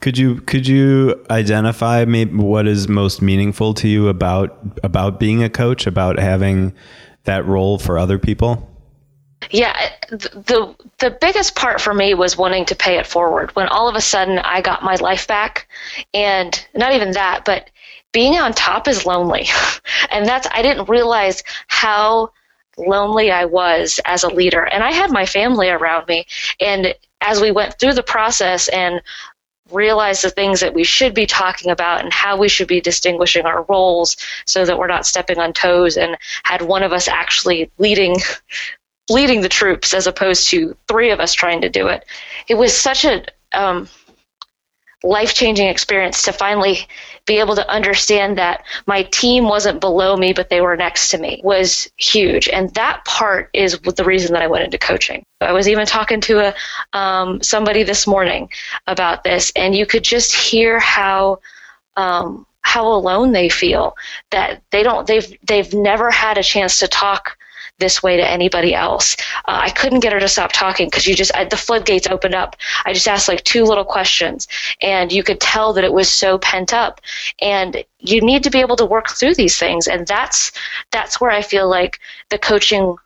Could 0.00 0.18
you 0.18 0.40
could 0.42 0.66
you 0.66 1.24
identify 1.30 2.04
maybe 2.04 2.34
what 2.36 2.66
is 2.66 2.88
most 2.88 3.22
meaningful 3.22 3.72
to 3.74 3.88
you 3.88 4.08
about 4.08 4.58
about 4.82 5.18
being 5.18 5.42
a 5.42 5.48
coach, 5.48 5.86
about 5.86 6.18
having 6.18 6.74
that 7.24 7.46
role 7.46 7.78
for 7.78 7.98
other 7.98 8.18
people? 8.18 8.73
Yeah, 9.50 9.90
the 10.10 10.74
the 10.98 11.10
biggest 11.20 11.54
part 11.56 11.80
for 11.80 11.94
me 11.94 12.14
was 12.14 12.36
wanting 12.36 12.64
to 12.66 12.74
pay 12.74 12.98
it 12.98 13.06
forward. 13.06 13.54
When 13.56 13.68
all 13.68 13.88
of 13.88 13.96
a 13.96 14.00
sudden 14.00 14.38
I 14.38 14.60
got 14.60 14.82
my 14.82 14.96
life 14.96 15.26
back, 15.26 15.68
and 16.12 16.66
not 16.74 16.92
even 16.92 17.12
that, 17.12 17.44
but 17.44 17.70
being 18.12 18.34
on 18.36 18.52
top 18.52 18.88
is 18.88 19.06
lonely, 19.06 19.48
and 20.10 20.26
that's 20.26 20.46
I 20.50 20.62
didn't 20.62 20.88
realize 20.88 21.42
how 21.68 22.30
lonely 22.76 23.30
I 23.30 23.44
was 23.44 24.00
as 24.04 24.24
a 24.24 24.28
leader. 24.28 24.64
And 24.64 24.82
I 24.82 24.92
had 24.92 25.10
my 25.12 25.26
family 25.26 25.68
around 25.70 26.08
me, 26.08 26.26
and 26.60 26.94
as 27.20 27.40
we 27.40 27.50
went 27.52 27.78
through 27.78 27.94
the 27.94 28.02
process 28.02 28.68
and 28.68 29.00
realized 29.70 30.22
the 30.22 30.30
things 30.30 30.60
that 30.60 30.74
we 30.74 30.84
should 30.84 31.14
be 31.14 31.26
talking 31.26 31.70
about 31.70 32.02
and 32.02 32.12
how 32.12 32.36
we 32.36 32.48
should 32.48 32.68
be 32.68 32.80
distinguishing 32.80 33.46
our 33.46 33.62
roles 33.62 34.16
so 34.44 34.64
that 34.64 34.78
we're 34.78 34.86
not 34.86 35.06
stepping 35.06 35.38
on 35.38 35.52
toes 35.54 35.96
and 35.96 36.16
had 36.44 36.60
one 36.62 36.82
of 36.82 36.92
us 36.92 37.08
actually 37.08 37.70
leading 37.78 38.16
leading 39.10 39.40
the 39.40 39.48
troops 39.48 39.92
as 39.92 40.06
opposed 40.06 40.48
to 40.48 40.76
three 40.88 41.10
of 41.10 41.20
us 41.20 41.34
trying 41.34 41.60
to 41.60 41.68
do 41.68 41.88
it. 41.88 42.04
It 42.48 42.54
was 42.54 42.76
such 42.76 43.04
a 43.04 43.24
um, 43.52 43.88
life 45.04 45.34
changing 45.34 45.68
experience 45.68 46.22
to 46.22 46.32
finally 46.32 46.78
be 47.26 47.38
able 47.38 47.54
to 47.54 47.68
understand 47.70 48.38
that 48.38 48.64
my 48.86 49.02
team 49.04 49.44
wasn't 49.44 49.80
below 49.80 50.16
me, 50.16 50.32
but 50.32 50.48
they 50.48 50.60
were 50.60 50.76
next 50.76 51.10
to 51.10 51.18
me 51.18 51.40
was 51.44 51.90
huge. 51.96 52.48
And 52.48 52.72
that 52.74 53.04
part 53.04 53.50
is 53.52 53.78
the 53.78 54.04
reason 54.04 54.32
that 54.32 54.42
I 54.42 54.46
went 54.46 54.64
into 54.64 54.78
coaching. 54.78 55.24
I 55.40 55.52
was 55.52 55.68
even 55.68 55.86
talking 55.86 56.20
to 56.22 56.38
a 56.48 56.98
um, 56.98 57.42
somebody 57.42 57.82
this 57.82 58.06
morning 58.06 58.48
about 58.86 59.24
this, 59.24 59.52
and 59.56 59.74
you 59.74 59.86
could 59.86 60.02
just 60.02 60.34
hear 60.34 60.78
how. 60.80 61.40
Um, 61.96 62.46
how 62.66 62.88
alone 62.88 63.30
they 63.30 63.50
feel 63.50 63.94
that 64.30 64.62
they 64.70 64.82
don't 64.82 65.06
they've 65.06 65.36
they've 65.46 65.72
never 65.74 66.10
had 66.10 66.38
a 66.38 66.42
chance 66.42 66.78
to 66.78 66.88
talk 66.88 67.36
this 67.78 68.02
way 68.02 68.16
to 68.16 68.28
anybody 68.28 68.74
else. 68.74 69.16
Uh, 69.46 69.60
I 69.62 69.70
couldn't 69.70 70.00
get 70.00 70.12
her 70.12 70.20
to 70.20 70.28
stop 70.28 70.52
talking 70.52 70.88
because 70.88 71.06
you 71.06 71.14
just 71.14 71.34
I, 71.34 71.44
the 71.44 71.56
floodgates 71.56 72.06
opened 72.06 72.34
up. 72.34 72.56
I 72.84 72.92
just 72.92 73.08
asked 73.08 73.28
like 73.28 73.42
two 73.44 73.64
little 73.64 73.84
questions, 73.84 74.46
and 74.80 75.12
you 75.12 75.22
could 75.22 75.40
tell 75.40 75.72
that 75.72 75.84
it 75.84 75.92
was 75.92 76.08
so 76.08 76.38
pent 76.38 76.72
up. 76.72 77.00
And 77.40 77.84
you 77.98 78.20
need 78.20 78.42
to 78.44 78.50
be 78.50 78.60
able 78.60 78.76
to 78.76 78.86
work 78.86 79.10
through 79.10 79.34
these 79.34 79.58
things, 79.58 79.88
and 79.88 80.06
that's 80.06 80.52
that's 80.92 81.20
where 81.20 81.30
I 81.30 81.42
feel 81.42 81.68
like 81.68 81.98
the 82.30 82.38
coaching 82.38 82.96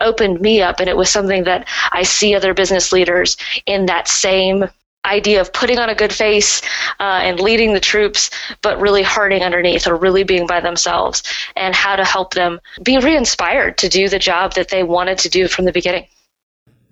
opened 0.00 0.40
me 0.40 0.60
up, 0.60 0.80
and 0.80 0.88
it 0.88 0.96
was 0.96 1.10
something 1.10 1.44
that 1.44 1.68
I 1.92 2.02
see 2.02 2.34
other 2.34 2.54
business 2.54 2.92
leaders 2.92 3.36
in 3.66 3.86
that 3.86 4.08
same 4.08 4.68
idea 5.04 5.40
of 5.40 5.52
putting 5.52 5.78
on 5.78 5.88
a 5.88 5.94
good 5.94 6.12
face 6.12 6.62
uh, 7.00 7.20
and 7.22 7.40
leading 7.40 7.74
the 7.74 7.80
troops, 7.80 8.30
but 8.62 8.80
really 8.80 9.02
hurting 9.02 9.42
underneath 9.42 9.86
or 9.86 9.96
really 9.96 10.22
being 10.22 10.46
by 10.46 10.60
themselves, 10.60 11.22
and 11.56 11.74
how 11.74 11.96
to 11.96 12.04
help 12.04 12.34
them 12.34 12.60
be 12.82 12.98
re 12.98 13.16
inspired 13.16 13.78
to 13.78 13.88
do 13.88 14.08
the 14.08 14.18
job 14.18 14.54
that 14.54 14.68
they 14.68 14.82
wanted 14.82 15.18
to 15.18 15.28
do 15.28 15.48
from 15.48 15.64
the 15.64 15.72
beginning. 15.72 16.06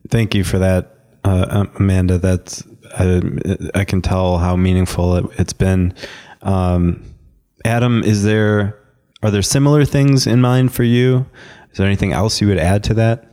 Thank 0.08 0.34
you 0.34 0.44
for 0.44 0.58
that, 0.58 0.96
uh, 1.24 1.46
um, 1.48 1.70
Amanda. 1.78 2.18
That's 2.18 2.64
I, 2.98 3.22
I, 3.74 3.84
can 3.84 4.02
tell 4.02 4.38
how 4.38 4.56
meaningful 4.56 5.14
it, 5.16 5.32
has 5.34 5.52
been. 5.52 5.94
Um, 6.42 7.04
Adam, 7.64 8.02
is 8.02 8.24
there 8.24 8.78
are 9.22 9.30
there 9.30 9.42
similar 9.42 9.84
things 9.84 10.26
in 10.26 10.40
mind 10.40 10.72
for 10.72 10.82
you? 10.82 11.26
Is 11.70 11.78
there 11.78 11.86
anything 11.86 12.12
else 12.12 12.40
you 12.40 12.48
would 12.48 12.58
add 12.58 12.82
to 12.84 12.94
that? 12.94 13.29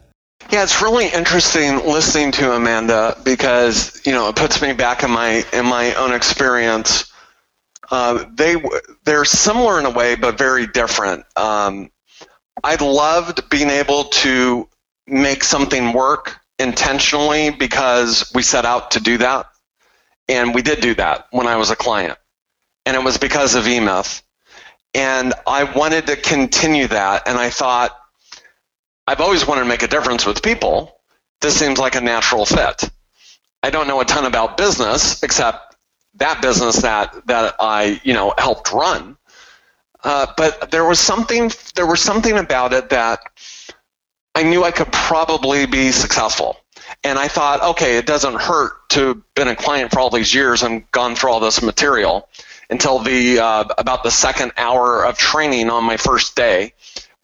Yeah, 0.49 0.63
it's 0.63 0.81
really 0.81 1.09
interesting 1.09 1.85
listening 1.85 2.31
to 2.33 2.53
Amanda 2.53 3.17
because 3.25 4.01
you 4.05 4.13
know 4.13 4.29
it 4.29 4.37
puts 4.37 4.61
me 4.61 4.71
back 4.71 5.03
in 5.03 5.11
my 5.11 5.43
in 5.51 5.65
my 5.65 5.93
own 5.95 6.13
experience. 6.13 7.11
Uh, 7.91 8.25
they 8.33 8.55
they're 9.03 9.25
similar 9.25 9.77
in 9.79 9.85
a 9.85 9.89
way, 9.89 10.15
but 10.15 10.37
very 10.37 10.65
different. 10.65 11.25
Um, 11.35 11.91
I 12.63 12.75
loved 12.75 13.49
being 13.49 13.69
able 13.69 14.05
to 14.05 14.69
make 15.05 15.43
something 15.43 15.91
work 15.91 16.39
intentionally 16.59 17.49
because 17.49 18.31
we 18.33 18.41
set 18.41 18.65
out 18.65 18.91
to 18.91 19.01
do 19.01 19.17
that, 19.17 19.47
and 20.29 20.55
we 20.55 20.61
did 20.61 20.79
do 20.79 20.95
that 20.95 21.27
when 21.31 21.47
I 21.47 21.57
was 21.57 21.71
a 21.71 21.75
client, 21.75 22.17
and 22.85 22.95
it 22.95 23.03
was 23.03 23.17
because 23.17 23.55
of 23.55 23.65
eMyth, 23.65 24.21
and 24.93 25.33
I 25.45 25.65
wanted 25.65 26.07
to 26.07 26.15
continue 26.15 26.87
that, 26.87 27.27
and 27.27 27.37
I 27.37 27.49
thought 27.49 27.91
I've 29.07 29.21
always 29.21 29.47
wanted 29.47 29.61
to 29.61 29.67
make 29.67 29.83
a 29.83 29.87
difference 29.87 30.25
with 30.25 30.43
people. 30.43 30.99
This 31.39 31.57
seems 31.57 31.79
like 31.79 31.95
a 31.95 32.01
natural 32.01 32.45
fit. 32.45 32.89
I 33.63 33.69
don't 33.69 33.87
know 33.87 34.01
a 34.01 34.05
ton 34.05 34.25
about 34.25 34.57
business 34.57 35.23
except 35.23 35.75
that 36.15 36.41
business 36.41 36.81
that 36.81 37.25
that 37.27 37.55
I 37.59 38.01
you 38.03 38.13
know 38.13 38.33
helped 38.37 38.73
run. 38.73 39.17
Uh, 40.03 40.27
but 40.35 40.71
there 40.71 40.85
was 40.85 40.99
something 40.99 41.51
there 41.75 41.87
was 41.87 42.01
something 42.01 42.37
about 42.37 42.73
it 42.73 42.89
that 42.89 43.19
I 44.35 44.43
knew 44.43 44.63
I 44.63 44.71
could 44.71 44.91
probably 44.91 45.65
be 45.65 45.91
successful. 45.91 46.57
And 47.03 47.17
I 47.17 47.27
thought, 47.27 47.61
okay, 47.71 47.97
it 47.97 48.05
doesn't 48.05 48.35
hurt 48.35 48.89
to 48.89 49.07
have 49.07 49.33
been 49.35 49.47
a 49.47 49.55
client 49.55 49.91
for 49.91 49.99
all 49.99 50.09
these 50.09 50.33
years 50.33 50.63
and 50.63 50.89
gone 50.91 51.15
through 51.15 51.31
all 51.31 51.39
this 51.39 51.61
material 51.61 52.29
until 52.69 52.99
the 52.99 53.39
uh, 53.39 53.63
about 53.77 54.03
the 54.03 54.11
second 54.11 54.51
hour 54.57 55.05
of 55.05 55.17
training 55.17 55.69
on 55.69 55.83
my 55.83 55.97
first 55.97 56.35
day 56.35 56.73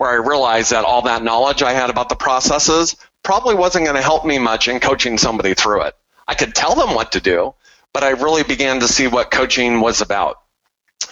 where 0.03 0.11
I 0.11 0.15
realized 0.15 0.71
that 0.71 0.83
all 0.83 1.03
that 1.03 1.23
knowledge 1.23 1.63
I 1.63 1.71
had 1.71 1.89
about 1.89 2.09
the 2.09 2.15
processes 2.15 2.97
probably 3.23 3.55
wasn't 3.55 3.85
going 3.85 3.95
to 3.95 4.01
help 4.01 4.25
me 4.25 4.37
much 4.37 4.67
in 4.67 4.81
coaching 4.81 5.17
somebody 5.17 5.53
through 5.53 5.83
it. 5.83 5.95
I 6.27 6.35
could 6.35 6.53
tell 6.53 6.75
them 6.75 6.93
what 6.93 7.13
to 7.13 7.21
do, 7.21 7.53
but 7.93 8.03
I 8.03 8.09
really 8.09 8.43
began 8.43 8.81
to 8.81 8.87
see 8.89 9.07
what 9.07 9.31
coaching 9.31 9.79
was 9.79 10.01
about 10.01 10.41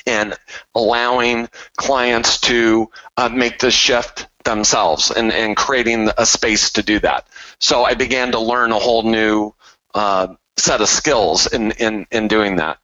and 0.05 0.37
allowing 0.75 1.47
clients 1.77 2.41
to 2.41 2.89
uh, 3.15 3.29
make 3.29 3.59
the 3.59 3.71
shift 3.71 4.27
themselves 4.43 5.09
and, 5.09 5.31
and 5.31 5.55
creating 5.55 6.09
a 6.17 6.25
space 6.25 6.71
to 6.71 6.83
do 6.83 6.99
that. 6.99 7.27
So 7.59 7.85
I 7.85 7.93
began 7.93 8.33
to 8.33 8.39
learn 8.39 8.73
a 8.73 8.79
whole 8.79 9.03
new 9.03 9.53
uh, 9.95 10.35
set 10.57 10.81
of 10.81 10.89
skills 10.89 11.47
in, 11.47 11.71
in, 11.71 12.07
in 12.11 12.27
doing 12.27 12.57
that. 12.57 12.77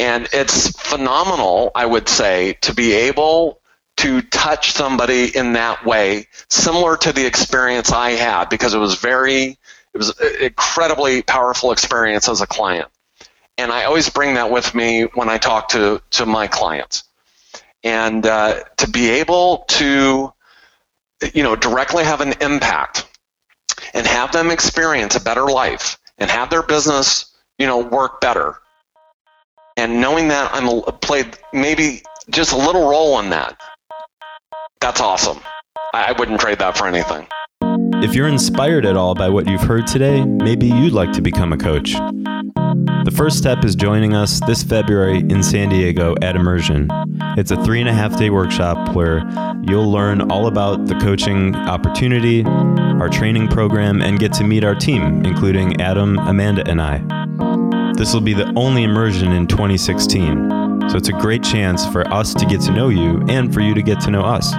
And 0.00 0.28
it's 0.32 0.70
phenomenal, 0.70 1.70
I 1.76 1.86
would 1.86 2.08
say, 2.08 2.58
to 2.62 2.74
be 2.74 2.92
able 2.92 3.60
to 3.96 4.22
touch 4.22 4.72
somebody 4.72 5.36
in 5.36 5.52
that 5.52 5.84
way, 5.86 6.26
similar 6.48 6.96
to 6.96 7.12
the 7.12 7.26
experience 7.26 7.92
I 7.92 8.10
had, 8.10 8.48
because 8.48 8.74
it 8.74 8.78
was 8.78 8.96
very, 8.96 9.58
it 9.92 9.98
was 9.98 10.18
an 10.18 10.42
incredibly 10.42 11.22
powerful 11.22 11.72
experience 11.72 12.28
as 12.28 12.40
a 12.40 12.46
client. 12.46 12.88
And 13.56 13.70
I 13.70 13.84
always 13.84 14.10
bring 14.10 14.34
that 14.34 14.50
with 14.50 14.74
me 14.74 15.02
when 15.02 15.28
I 15.28 15.38
talk 15.38 15.68
to, 15.68 16.02
to 16.12 16.26
my 16.26 16.48
clients. 16.48 17.04
And 17.84 18.26
uh, 18.26 18.64
to 18.78 18.90
be 18.90 19.10
able 19.10 19.58
to, 19.68 20.32
you 21.32 21.42
know, 21.42 21.54
directly 21.54 22.02
have 22.02 22.20
an 22.20 22.34
impact 22.40 23.06
and 23.92 24.06
have 24.06 24.32
them 24.32 24.50
experience 24.50 25.14
a 25.14 25.20
better 25.20 25.46
life 25.46 25.98
and 26.18 26.30
have 26.30 26.50
their 26.50 26.62
business, 26.62 27.32
you 27.58 27.66
know, 27.66 27.78
work 27.78 28.20
better. 28.20 28.58
And 29.76 30.00
knowing 30.00 30.28
that 30.28 30.50
I'm 30.52 30.82
played 31.00 31.36
maybe 31.52 32.02
just 32.30 32.52
a 32.52 32.56
little 32.56 32.88
role 32.88 33.20
in 33.20 33.30
that 33.30 33.60
that's 34.80 35.00
awesome. 35.00 35.40
I 35.92 36.12
wouldn't 36.12 36.40
trade 36.40 36.58
that 36.58 36.76
for 36.76 36.86
anything. 36.86 37.26
If 38.02 38.14
you're 38.14 38.28
inspired 38.28 38.84
at 38.84 38.96
all 38.96 39.14
by 39.14 39.28
what 39.28 39.48
you've 39.48 39.62
heard 39.62 39.86
today, 39.86 40.24
maybe 40.24 40.66
you'd 40.66 40.92
like 40.92 41.12
to 41.12 41.22
become 41.22 41.52
a 41.52 41.56
coach. 41.56 41.92
The 43.04 43.12
first 43.14 43.38
step 43.38 43.64
is 43.64 43.76
joining 43.76 44.14
us 44.14 44.40
this 44.46 44.62
February 44.62 45.18
in 45.18 45.42
San 45.42 45.68
Diego 45.68 46.14
at 46.22 46.36
Immersion. 46.36 46.88
It's 47.36 47.50
a 47.50 47.62
three 47.64 47.80
and 47.80 47.88
a 47.88 47.92
half 47.92 48.18
day 48.18 48.30
workshop 48.30 48.94
where 48.94 49.22
you'll 49.62 49.90
learn 49.90 50.30
all 50.30 50.46
about 50.46 50.86
the 50.86 50.94
coaching 50.96 51.54
opportunity, 51.54 52.44
our 52.44 53.08
training 53.08 53.48
program, 53.48 54.02
and 54.02 54.18
get 54.18 54.32
to 54.34 54.44
meet 54.44 54.64
our 54.64 54.74
team, 54.74 55.24
including 55.24 55.80
Adam, 55.80 56.18
Amanda, 56.18 56.68
and 56.68 56.80
I. 56.80 56.98
This 57.96 58.12
will 58.12 58.20
be 58.20 58.34
the 58.34 58.52
only 58.56 58.84
immersion 58.84 59.32
in 59.32 59.46
2016. 59.46 60.63
So 60.90 60.96
it's 60.96 61.08
a 61.08 61.12
great 61.12 61.42
chance 61.42 61.86
for 61.86 62.06
us 62.12 62.34
to 62.34 62.46
get 62.46 62.60
to 62.62 62.72
know 62.72 62.88
you 62.88 63.24
and 63.28 63.52
for 63.52 63.60
you 63.60 63.74
to 63.74 63.82
get 63.82 64.00
to 64.02 64.10
know 64.10 64.22
us. 64.22 64.52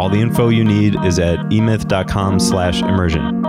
All 0.00 0.08
the 0.08 0.20
info 0.20 0.48
you 0.48 0.64
need 0.64 0.96
is 1.04 1.18
at 1.18 1.38
emyth.com 1.50 2.40
slash 2.40 2.82
immersion. 2.82 3.42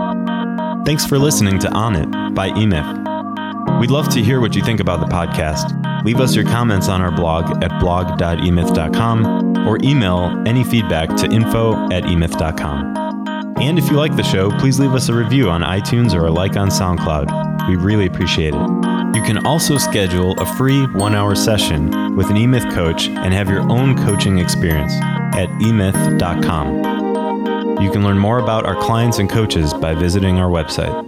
Thanks 0.84 1.04
for 1.04 1.18
listening 1.18 1.58
to 1.60 1.70
On 1.72 1.96
It 1.96 2.34
by 2.34 2.50
eMyth. 2.50 3.80
We'd 3.80 3.90
love 3.90 4.08
to 4.10 4.22
hear 4.22 4.40
what 4.40 4.54
you 4.54 4.62
think 4.62 4.80
about 4.80 5.00
the 5.00 5.06
podcast. 5.06 6.04
Leave 6.04 6.20
us 6.20 6.34
your 6.34 6.44
comments 6.44 6.88
on 6.88 7.02
our 7.02 7.10
blog 7.10 7.62
at 7.64 7.78
blog.emyth.com 7.80 9.66
or 9.66 9.78
email 9.82 10.42
any 10.46 10.62
feedback 10.62 11.14
to 11.16 11.26
info 11.30 11.74
at 11.92 12.04
emyth.com. 12.04 12.94
And 13.58 13.78
if 13.78 13.90
you 13.90 13.96
like 13.96 14.14
the 14.16 14.22
show, 14.22 14.50
please 14.58 14.78
leave 14.78 14.92
us 14.92 15.08
a 15.08 15.14
review 15.14 15.50
on 15.50 15.62
iTunes 15.62 16.14
or 16.14 16.26
a 16.26 16.30
like 16.30 16.56
on 16.56 16.68
SoundCloud. 16.68 17.68
We 17.68 17.76
really 17.76 18.06
appreciate 18.06 18.54
it. 18.54 18.85
You 19.16 19.22
can 19.22 19.46
also 19.46 19.78
schedule 19.78 20.38
a 20.38 20.44
free 20.44 20.84
one 20.88 21.14
hour 21.14 21.34
session 21.34 22.16
with 22.16 22.28
an 22.28 22.36
eMyth 22.36 22.70
coach 22.74 23.08
and 23.08 23.32
have 23.32 23.48
your 23.48 23.62
own 23.62 23.96
coaching 23.96 24.38
experience 24.38 24.92
at 24.92 25.48
emyth.com. 25.62 26.82
You 27.82 27.90
can 27.90 28.04
learn 28.04 28.18
more 28.18 28.38
about 28.40 28.66
our 28.66 28.76
clients 28.76 29.18
and 29.18 29.30
coaches 29.30 29.72
by 29.72 29.94
visiting 29.94 30.38
our 30.38 30.50
website. 30.50 31.05